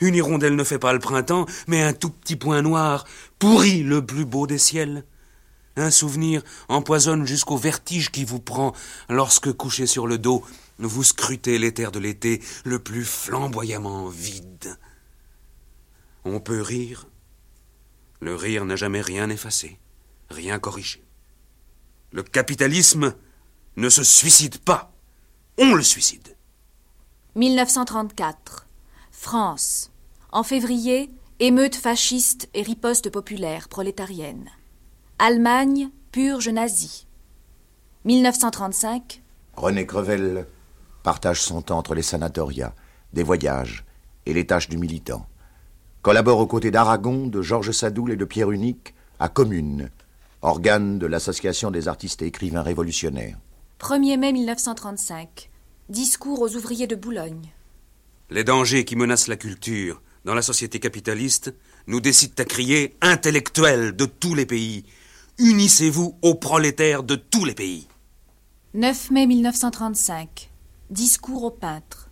[0.00, 3.04] une hirondelle ne fait pas le printemps, mais un tout petit point noir
[3.38, 5.04] pourrit le plus beau des ciels.
[5.76, 8.72] Un souvenir empoisonne jusqu'au vertige qui vous prend
[9.08, 10.42] lorsque, couché sur le dos,
[10.78, 14.78] vous scrutez l'éther de l'été le plus flamboyamment vide.
[16.24, 17.06] On peut rire.
[18.20, 19.78] Le rire n'a jamais rien effacé,
[20.30, 21.04] rien corrigé.
[22.12, 23.14] Le capitalisme
[23.76, 24.92] ne se suicide pas.
[25.58, 26.36] On le suicide.
[27.34, 28.65] 1934.
[29.18, 29.90] France.
[30.30, 34.50] En février, émeute fasciste et riposte populaire prolétarienne.
[35.18, 37.08] Allemagne, purge nazie.
[38.04, 39.22] 1935.
[39.56, 40.46] René Crevel
[41.02, 42.74] partage son temps entre les sanatorias,
[43.14, 43.84] des voyages
[44.26, 45.26] et les tâches du militant.
[46.02, 49.90] Collabore aux côtés d'Aragon, de Georges Sadoul et de Pierre Unique à Commune,
[50.42, 53.38] organe de l'Association des artistes et écrivains révolutionnaires.
[53.80, 55.50] 1er mai 1935.
[55.88, 57.50] Discours aux ouvriers de Boulogne.
[58.30, 61.54] Les dangers qui menacent la culture dans la société capitaliste
[61.86, 64.84] nous décident à crier intellectuels de tous les pays.
[65.38, 67.86] Unissez-vous aux prolétaires de tous les pays.
[68.74, 70.50] 9 mai 1935.
[70.90, 72.10] Discours aux peintres.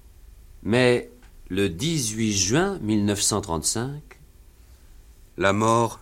[0.62, 1.10] Mais
[1.48, 4.00] le 18 juin 1935.
[5.36, 5.98] La mort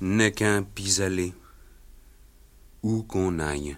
[0.00, 1.32] n'est qu'un pis-aller.
[2.82, 3.76] Où qu'on aille.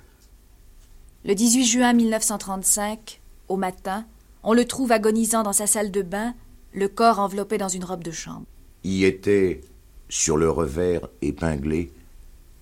[1.25, 4.07] Le 18 juin 1935, au matin,
[4.43, 6.35] on le trouve agonisant dans sa salle de bain,
[6.73, 8.47] le corps enveloppé dans une robe de chambre.
[8.85, 9.63] Y était,
[10.09, 11.93] sur le revers épinglé,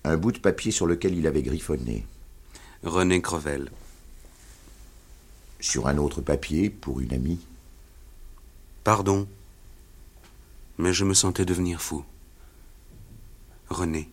[0.03, 2.05] un bout de papier sur lequel il avait griffonné.
[2.83, 3.69] René Crevel.
[5.59, 7.39] Sur un autre papier, pour une amie.
[8.83, 9.27] Pardon,
[10.77, 12.05] mais je me sentais devenir fou.
[13.69, 14.09] René.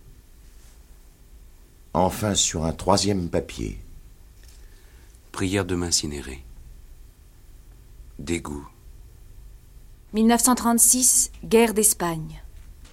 [1.93, 3.79] Enfin, sur un troisième papier.
[5.31, 6.43] Prière de m'incinérer.
[8.19, 8.67] Dégoût.
[10.13, 12.41] 1936, guerre d'Espagne.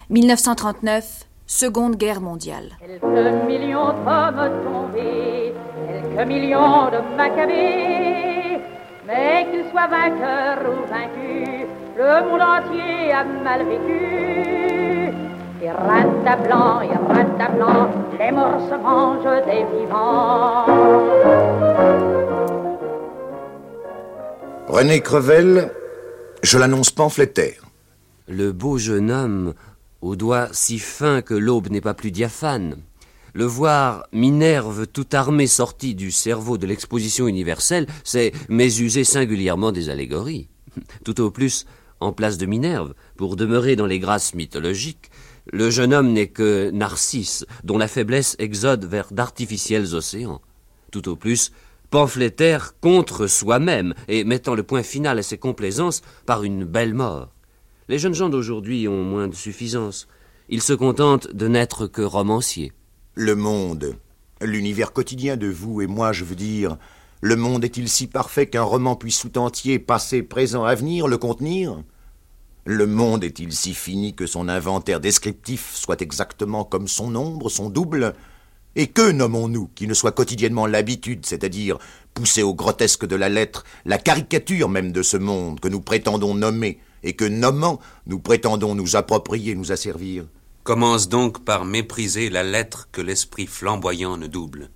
[0.09, 2.71] 1939, Seconde Guerre mondiale.
[2.79, 3.03] Quelques
[3.45, 5.53] millions d'hommes tombés,
[5.87, 8.61] quelques millions de macabées,
[9.05, 15.13] mais qu'ils soient vainqueurs ou vaincus, le monde entier a mal vécu.
[15.61, 20.65] Et rata blanc, et rata blanc, les morts se mangent des vivants.
[24.67, 25.71] René Crevel,
[26.43, 27.65] je l'annonce pamphlétaire.
[28.27, 29.53] Le beau jeune homme,
[30.01, 32.77] aux doigts si fins que l'aube n'est pas plus diaphane.
[33.33, 39.89] Le voir Minerve tout armé sorti du cerveau de l'exposition universelle, c'est mésuser singulièrement des
[39.89, 40.47] allégories.
[41.03, 41.65] Tout au plus,
[41.99, 45.11] en place de Minerve, pour demeurer dans les grâces mythologiques,
[45.51, 50.41] le jeune homme n'est que Narcisse, dont la faiblesse exode vers d'artificiels océans.
[50.91, 51.51] Tout au plus,
[51.91, 57.29] pamphlétaire contre soi-même et mettant le point final à ses complaisances par une belle mort.
[57.87, 60.07] Les jeunes gens d'aujourd'hui ont moins de suffisance.
[60.49, 62.71] Ils se contentent de n'être que romanciers.
[63.13, 63.95] Le monde,
[64.43, 66.77] L'univers quotidien de vous et moi, je veux dire,
[67.21, 71.83] le monde est-il si parfait qu'un roman puisse tout entier, passé, présent, avenir, le contenir?
[72.65, 77.69] Le monde est-il si fini que son inventaire descriptif soit exactement comme son ombre, son
[77.69, 78.15] double?
[78.75, 81.77] Et que nommons-nous qui ne soit quotidiennement l'habitude, c'est-à-dire
[82.13, 86.33] poussé au grotesque de la lettre, la caricature même de ce monde que nous prétendons
[86.33, 90.25] nommer, et que nommant, nous prétendons nous approprier, nous asservir
[90.63, 94.69] Commence donc par mépriser la lettre que l'esprit flamboyant ne double.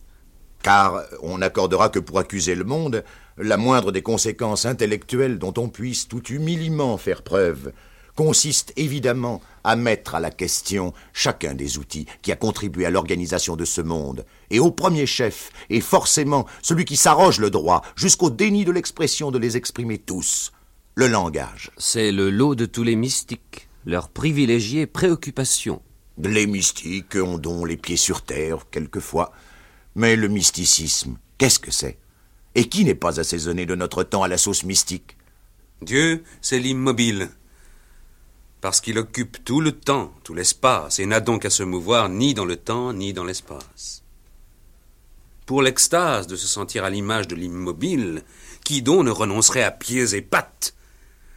[0.63, 3.03] Car on n'accordera que pour accuser le monde
[3.37, 7.71] la moindre des conséquences intellectuelles dont on puisse tout humiliement faire preuve
[8.16, 13.55] consiste évidemment à mettre à la question chacun des outils qui a contribué à l'organisation
[13.55, 18.30] de ce monde, et au premier chef, et forcément celui qui s'arroge le droit, jusqu'au
[18.30, 20.51] déni de l'expression de les exprimer tous,
[20.95, 21.72] le langage.
[21.78, 25.82] C'est le lot de tous les mystiques, leur privilégiée préoccupation.
[26.18, 29.34] Les mystiques ont donc les pieds sur terre, quelquefois,
[29.95, 31.97] mais le mysticisme, qu'est-ce que c'est?
[32.55, 35.18] Et qui n'est pas assaisonné de notre temps à la sauce mystique?
[35.82, 37.30] Dieu, c'est l'immobile.
[38.62, 42.34] Parce qu'il occupe tout le temps, tout l'espace, et n'a donc à se mouvoir ni
[42.34, 44.03] dans le temps, ni dans l'espace.
[45.45, 48.24] Pour l'extase de se sentir à l'image de l'immobile,
[48.64, 50.74] qui donc ne renoncerait à pieds et pattes,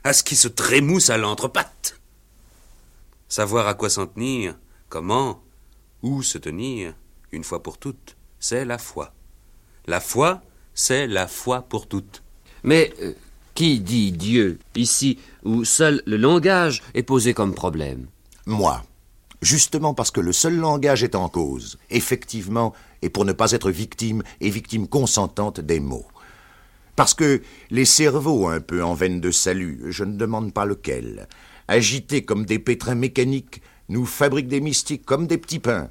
[0.04, 2.00] à ce qui se trémousse à l'entrepatte
[3.28, 4.56] Savoir à quoi s'en tenir,
[4.88, 5.42] comment,
[6.02, 6.94] où se tenir,
[7.30, 9.12] une fois pour toutes c'est la foi.
[9.86, 10.42] La foi,
[10.74, 12.22] c'est la foi pour toutes.
[12.62, 13.14] Mais euh,
[13.58, 18.06] qui dit Dieu ici où seul le langage est posé comme problème
[18.46, 18.84] Moi.
[19.42, 23.72] Justement parce que le seul langage est en cause, effectivement, et pour ne pas être
[23.72, 26.06] victime, et victime consentante des mots.
[26.94, 31.26] Parce que les cerveaux un peu en veine de salut, je ne demande pas lequel,
[31.66, 35.90] agités comme des pétrins mécaniques, nous fabriquent des mystiques comme des petits pains,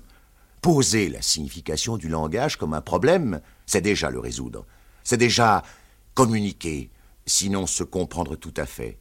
[0.62, 4.66] Poser la signification du langage comme un problème, c'est déjà le résoudre.
[5.04, 5.64] C'est déjà
[6.14, 6.90] communiquer,
[7.28, 8.98] sinon se comprendre tout à fait.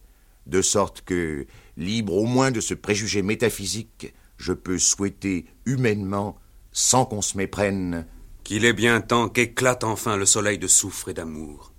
[0.46, 1.46] De sorte que,
[1.76, 6.36] libre au moins de ce préjugé métaphysique, je peux souhaiter humainement,
[6.72, 8.06] sans qu'on se méprenne,
[8.44, 11.72] qu'il est bien temps qu'éclate enfin le soleil de souffre et d'amour.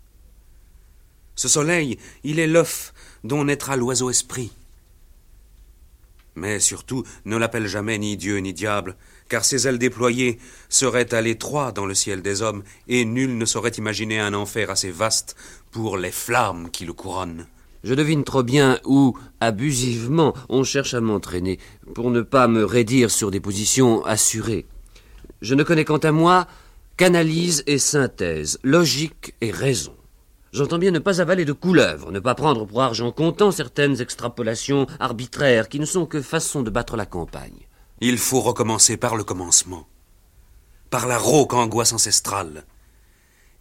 [1.35, 2.93] Ce soleil, il est l'œuf
[3.23, 4.51] dont naîtra l'oiseau esprit.
[6.37, 8.95] Mais surtout, ne l'appelle jamais ni Dieu ni diable,
[9.27, 10.37] car ses ailes déployées
[10.69, 14.69] seraient à l'étroit dans le ciel des hommes, et nul ne saurait imaginer un enfer
[14.69, 15.35] assez vaste
[15.71, 17.47] pour les flammes qui le couronnent.
[17.83, 21.57] Je devine trop bien où, abusivement, on cherche à m'entraîner,
[21.95, 24.67] pour ne pas me raidir sur des positions assurées.
[25.41, 26.45] Je ne connais quant à moi
[26.97, 29.96] qu'analyse et synthèse, logique et raison.
[30.53, 34.87] J'entends bien ne pas avaler de couleuvres, ne pas prendre pour argent comptant certaines extrapolations
[34.99, 37.67] arbitraires qui ne sont que façon de battre la campagne.
[37.99, 39.87] Il faut recommencer par le commencement,
[40.89, 42.65] par la rauque angoisse ancestrale.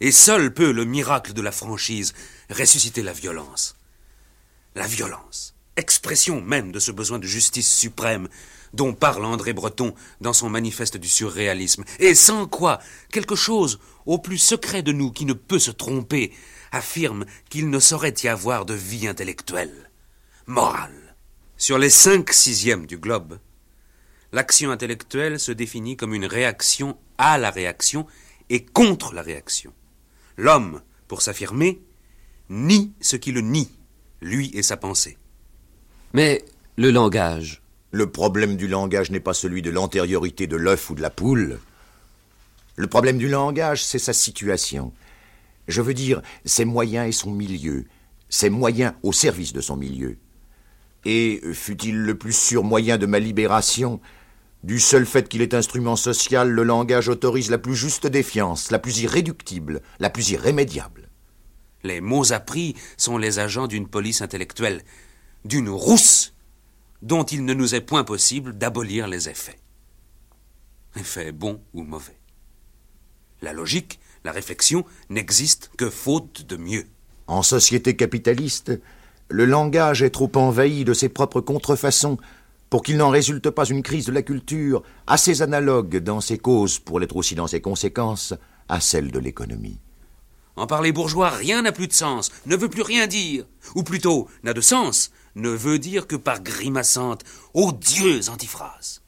[0.00, 2.12] Et seul peut le miracle de la franchise
[2.50, 3.76] ressusciter la violence.
[4.74, 8.28] La violence, expression même de ce besoin de justice suprême
[8.74, 12.78] dont parle André Breton dans son manifeste du surréalisme, et sans quoi
[13.10, 16.32] quelque chose au plus secret de nous qui ne peut se tromper
[16.72, 19.90] affirme qu'il ne saurait y avoir de vie intellectuelle,
[20.46, 21.16] morale.
[21.56, 23.38] Sur les cinq sixièmes du globe,
[24.32, 28.06] L'action intellectuelle se définit comme une réaction à la réaction
[28.50, 29.72] et contre la réaction.
[30.36, 31.80] L'homme, pour s'affirmer,
[32.50, 33.70] nie ce qui le nie,
[34.20, 35.16] lui et sa pensée.
[36.12, 36.44] Mais
[36.76, 37.62] le langage.
[37.92, 41.58] Le problème du langage n'est pas celui de l'antériorité de l'œuf ou de la poule.
[42.74, 44.92] Le problème du langage, c'est sa situation.
[45.68, 47.84] Je veux dire, ses moyens et son milieu,
[48.28, 50.18] ses moyens au service de son milieu.
[51.04, 54.00] Et fut-il le plus sûr moyen de ma libération,
[54.64, 58.80] du seul fait qu'il est instrument social, le langage autorise la plus juste défiance, la
[58.80, 61.08] plus irréductible, la plus irrémédiable.
[61.84, 64.82] Les mots appris sont les agents d'une police intellectuelle,
[65.44, 66.34] d'une rousse,
[67.02, 69.60] dont il ne nous est point possible d'abolir les effets.
[70.96, 72.18] Effets bons ou mauvais.
[73.42, 76.86] La logique, la réflexion n'existent que faute de mieux.
[77.28, 78.72] En société capitaliste,
[79.28, 82.18] le langage est trop envahi de ses propres contrefaçons
[82.68, 86.80] pour qu'il n'en résulte pas une crise de la culture assez analogue dans ses causes
[86.80, 88.34] pour l'être aussi dans ses conséquences
[88.68, 89.78] à celle de l'économie.
[90.56, 93.44] En parler bourgeois, rien n'a plus de sens, ne veut plus rien dire,
[93.76, 97.22] ou plutôt n'a de sens, ne veut dire que par grimaçante,
[97.54, 99.02] odieuse antiphrase.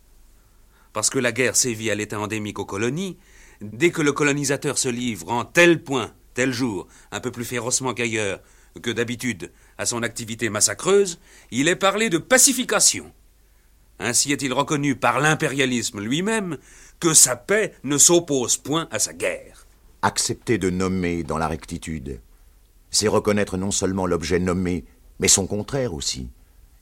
[0.93, 3.19] Parce que la guerre sévit à l'état endémique aux colonies,
[3.61, 7.95] dès que le colonisateur se livre en tel point, tel jour, un peu plus férocement
[7.95, 8.41] qu'ailleurs,
[8.83, 11.19] que d'habitude, à son activité massacreuse,
[11.51, 13.13] il est parlé de pacification.
[13.99, 16.59] Ainsi est-il reconnu par l'impérialisme lui-même
[17.01, 19.67] que sa paix ne s'oppose point à sa guerre.
[20.03, 22.21] Accepter de nommer dans la rectitude,
[22.91, 24.85] c'est reconnaître non seulement l'objet nommé,
[25.19, 26.31] mais son contraire aussi,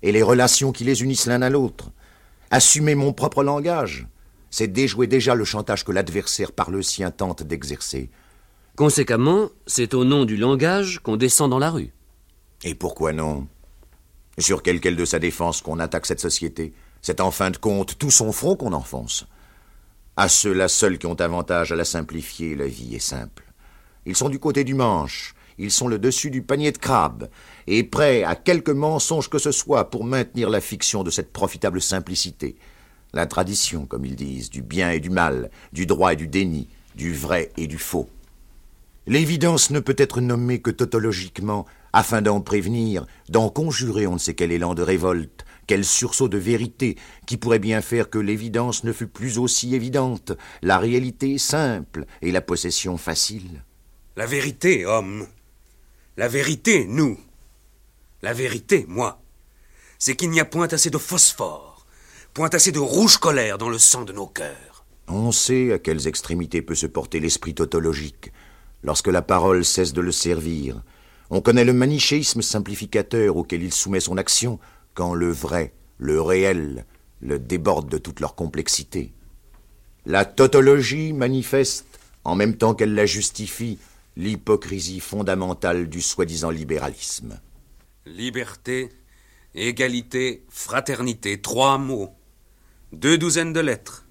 [0.03, 1.91] et les relations qui les unissent l'un à l'autre.
[2.51, 4.07] Assumer mon propre langage,
[4.57, 8.09] c'est déjouer déjà le chantage que l'adversaire par le sien tente d'exercer.
[8.75, 11.93] Conséquemment, c'est au nom du langage qu'on descend dans la rue.
[12.65, 13.49] Et pourquoi non?
[14.39, 16.73] Sur quel quel de sa défense qu'on attaque cette société?
[17.03, 19.27] C'est en fin de compte tout son front qu'on enfonce.
[20.17, 23.45] À ceux-là seuls qui ont avantage à la simplifier, la vie est simple.
[24.07, 27.29] Ils sont du côté du manche, ils sont le dessus du panier de crabe,
[27.67, 31.83] et prêts à quelque mensonge que ce soit pour maintenir la fiction de cette profitable
[31.83, 32.57] simplicité.
[33.17, 36.69] La tradition, comme ils disent, du bien et du mal, du droit et du déni,
[36.97, 38.11] du vrai et du faux.
[39.07, 41.65] L'évidence ne peut être nommée que tautologiquement,
[41.95, 46.37] afin d'en prévenir, d'en conjurer on ne sait quel élan de révolte, quel sursaut de
[46.37, 52.05] vérité, qui pourrait bien faire que l'évidence ne fût plus aussi évidente, la réalité simple
[52.21, 53.65] et la possession facile.
[54.17, 55.27] La vérité, homme.
[56.19, 57.19] La vérité, nous.
[58.21, 59.23] La vérité, moi.
[59.99, 61.66] C'est qu'il n'y a point assez de phosphore,
[62.37, 64.85] point assez de rouge colère dans le sang de nos cœurs.
[65.09, 68.31] On sait à quelles extrémités peut se porter l'esprit tautologique
[68.83, 70.83] lorsque la parole cesse de le servir.
[71.31, 74.59] On connaît le manichéisme simplificateur auquel il soumet son action
[74.93, 76.85] quand le vrai, le réel,
[77.23, 79.15] le déborde de toute leur complexité.
[80.05, 81.87] La tautologie manifeste,
[82.23, 83.79] en même temps qu'elle la justifie,
[84.15, 87.41] l'hypocrisie fondamentale du soi-disant libéralisme.
[88.05, 88.91] Liberté,
[89.55, 92.16] égalité, fraternité, trois mots,
[92.93, 94.05] deux douzaines de lettres,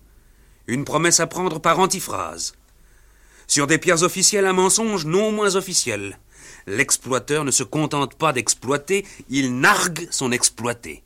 [0.67, 2.53] une promesse à prendre par antiphrase.
[3.47, 6.19] Sur des pierres officielles, un mensonge non moins officiel.
[6.67, 11.03] L'exploiteur ne se contente pas d'exploiter, il nargue son exploité.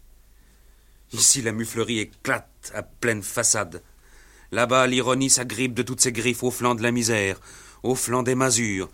[1.12, 3.82] Ici, la muflerie éclate à pleine façade.
[4.52, 7.40] Là-bas, l'ironie s'agrippe de toutes ses griffes au flanc de la misère,
[7.84, 8.90] au flanc des masures,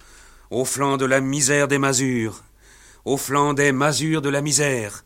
[0.50, 2.44] au flanc de la misère des masures,
[3.06, 5.06] au flanc des masures de la misère.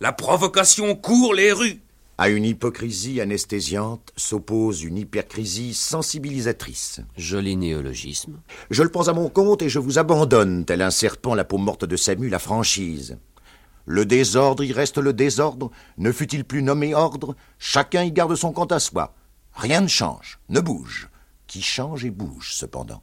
[0.00, 1.80] La provocation court les rues.
[2.18, 7.00] À une hypocrisie anesthésiante s'oppose une hypercrisie sensibilisatrice.
[7.18, 8.40] Joli néologisme.
[8.70, 11.58] Je le prends à mon compte et je vous abandonne, tel un serpent la peau
[11.58, 13.18] morte de Samu, la franchise.
[13.84, 18.50] Le désordre y reste le désordre, ne fut-il plus nommé ordre, chacun y garde son
[18.50, 19.14] compte à soi.
[19.52, 21.10] Rien ne change, ne bouge.
[21.46, 23.02] Qui change et bouge, cependant.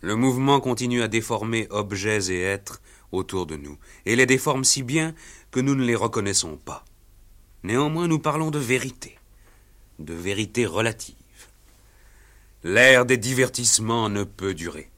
[0.00, 4.84] Le mouvement continue à déformer objets et êtres autour de nous, et les déforme si
[4.84, 5.12] bien
[5.50, 6.84] que nous ne les reconnaissons pas.
[7.64, 9.18] Néanmoins, nous parlons de vérité,
[9.98, 11.14] de vérité relative.
[12.64, 14.90] L'ère des divertissements ne peut durer.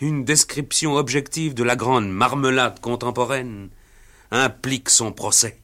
[0.00, 3.70] Une description objective de la grande marmelade contemporaine
[4.30, 5.58] implique son procès.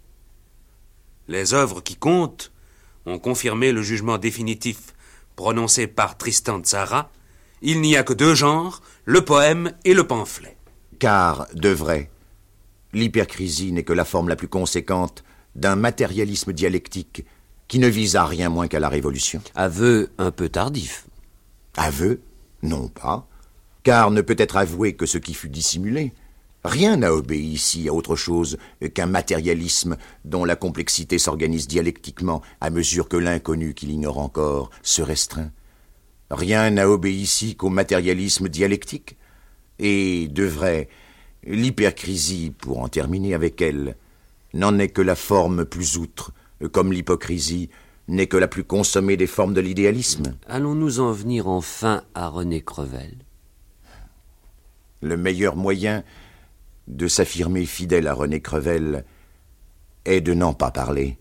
[1.29, 2.53] Les œuvres qui comptent
[3.07, 4.95] ont confirmé le jugement définitif
[5.37, 7.11] prononcé par Tristan Tzara.
[7.63, 10.57] Il n'y a que deux genres, le poème et le pamphlet.
[10.99, 12.11] Car, de vrai,
[12.93, 15.25] l'hypercrisie n'est que la forme la plus conséquente
[15.55, 17.25] d'un matérialisme dialectique
[17.69, 19.43] qui ne vise à rien moins qu'à la révolution.
[19.55, 21.07] Aveu un peu tardif.
[21.77, 22.21] Aveu
[22.63, 23.29] Non pas,
[23.83, 26.13] car ne peut être avoué que ce qui fut dissimulé.
[26.65, 28.59] Rien n'a obéi ici à autre chose
[28.93, 35.01] qu'un matérialisme dont la complexité s'organise dialectiquement à mesure que l'inconnu qu'il ignore encore se
[35.01, 35.53] restreint.
[36.31, 39.17] Rien n'a obéi ici qu'au matérialisme dialectique.
[39.79, 40.89] Et, de vrai,
[41.45, 43.97] l'hypercrisie, pour en terminer avec elle,
[44.55, 46.33] n'en est que la forme plus outre,
[46.73, 47.71] comme l'hypocrisie
[48.09, 50.37] n'est que la plus consommée des formes de l'idéalisme.
[50.49, 53.19] Allons-nous en venir enfin à René Crevel?
[55.01, 56.03] Le meilleur moyen
[56.89, 59.05] de s'affirmer fidèle à René Crevel
[60.05, 61.19] est de n'en pas parler.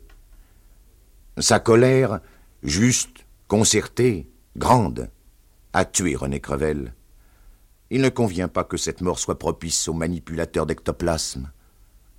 [1.38, 2.20] Sa colère,
[2.64, 4.28] juste, concertée,
[4.58, 5.10] grande,
[5.74, 6.94] a tué René Crevel.
[7.92, 11.52] Il ne convient pas que cette mort soit propice aux manipulateurs d'ectoplasme.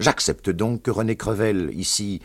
[0.01, 2.23] J'accepte donc que René Crevel, ici,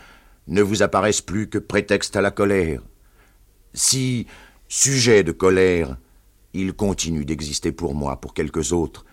[0.48, 2.82] ne vous apparaisse plus que prétexte à la colère.
[3.74, 4.28] Si,
[4.70, 5.98] sujet de colère,
[6.54, 9.06] il continue d'exister pour moi, pour quelques autres,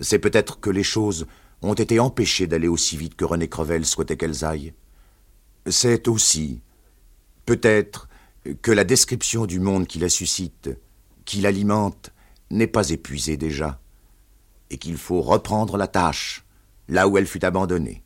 [0.00, 1.26] c'est peut-être que les choses
[1.60, 4.72] ont été empêchées d'aller aussi vite que René Crevel souhaitait qu'elles aillent.
[5.66, 6.62] C'est aussi,
[7.44, 8.08] peut-être,
[8.62, 10.70] que la description du monde qui la suscite,
[11.26, 12.14] qui l'alimente,
[12.50, 13.78] n'est pas épuisée déjà,
[14.70, 16.46] et qu'il faut reprendre la tâche
[16.88, 18.04] là où elle fut abandonnée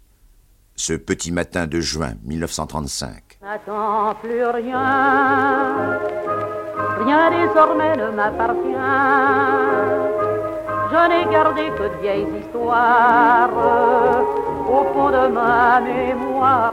[0.81, 3.39] ce petit matin de juin 1935.
[3.43, 5.99] N'attends plus rien,
[7.05, 8.89] rien désormais ne m'appartient.
[10.91, 13.51] Je n'ai gardé que de vieilles histoires
[14.71, 16.73] au fond de ma mémoire.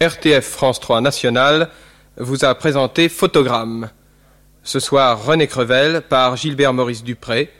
[0.00, 1.68] RTF France 3 National
[2.16, 3.88] vous a présenté Photogramme.
[4.64, 7.52] Ce soir, René Crevel par Gilbert Maurice Dupré,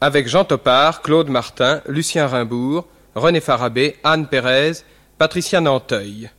[0.00, 4.84] avec Jean Topard, Claude Martin, Lucien Rimbourg, René Farabé, Anne Pérez,
[5.18, 6.30] Patricia Nanteuil.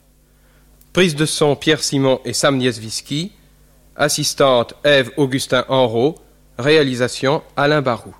[0.91, 3.31] Prise de son Pierre Simon et Sam Nieswiski.
[3.95, 6.15] Assistante Ève Augustin Enrault.
[6.57, 8.15] Réalisation Alain Barou.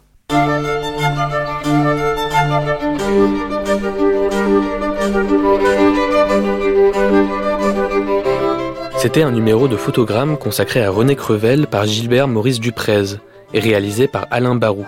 [8.98, 13.18] C'était un numéro de photogramme consacré à René Crevel par Gilbert Maurice Duprez
[13.54, 14.86] et réalisé par Alain Barou,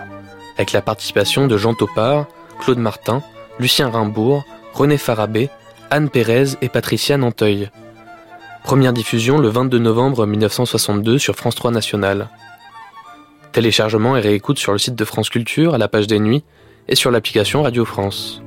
[0.56, 2.26] avec la participation de Jean Topard,
[2.60, 3.22] Claude Martin,
[3.58, 4.44] Lucien Rimbourg,
[4.74, 5.48] René Farabé,
[5.90, 7.70] Anne Pérez et Patricia Nanteuil.
[8.64, 12.28] Première diffusion le 22 novembre 1962 sur France 3 National.
[13.52, 16.44] Téléchargement et réécoute sur le site de France Culture à la page des nuits
[16.88, 18.42] et sur l'application Radio France.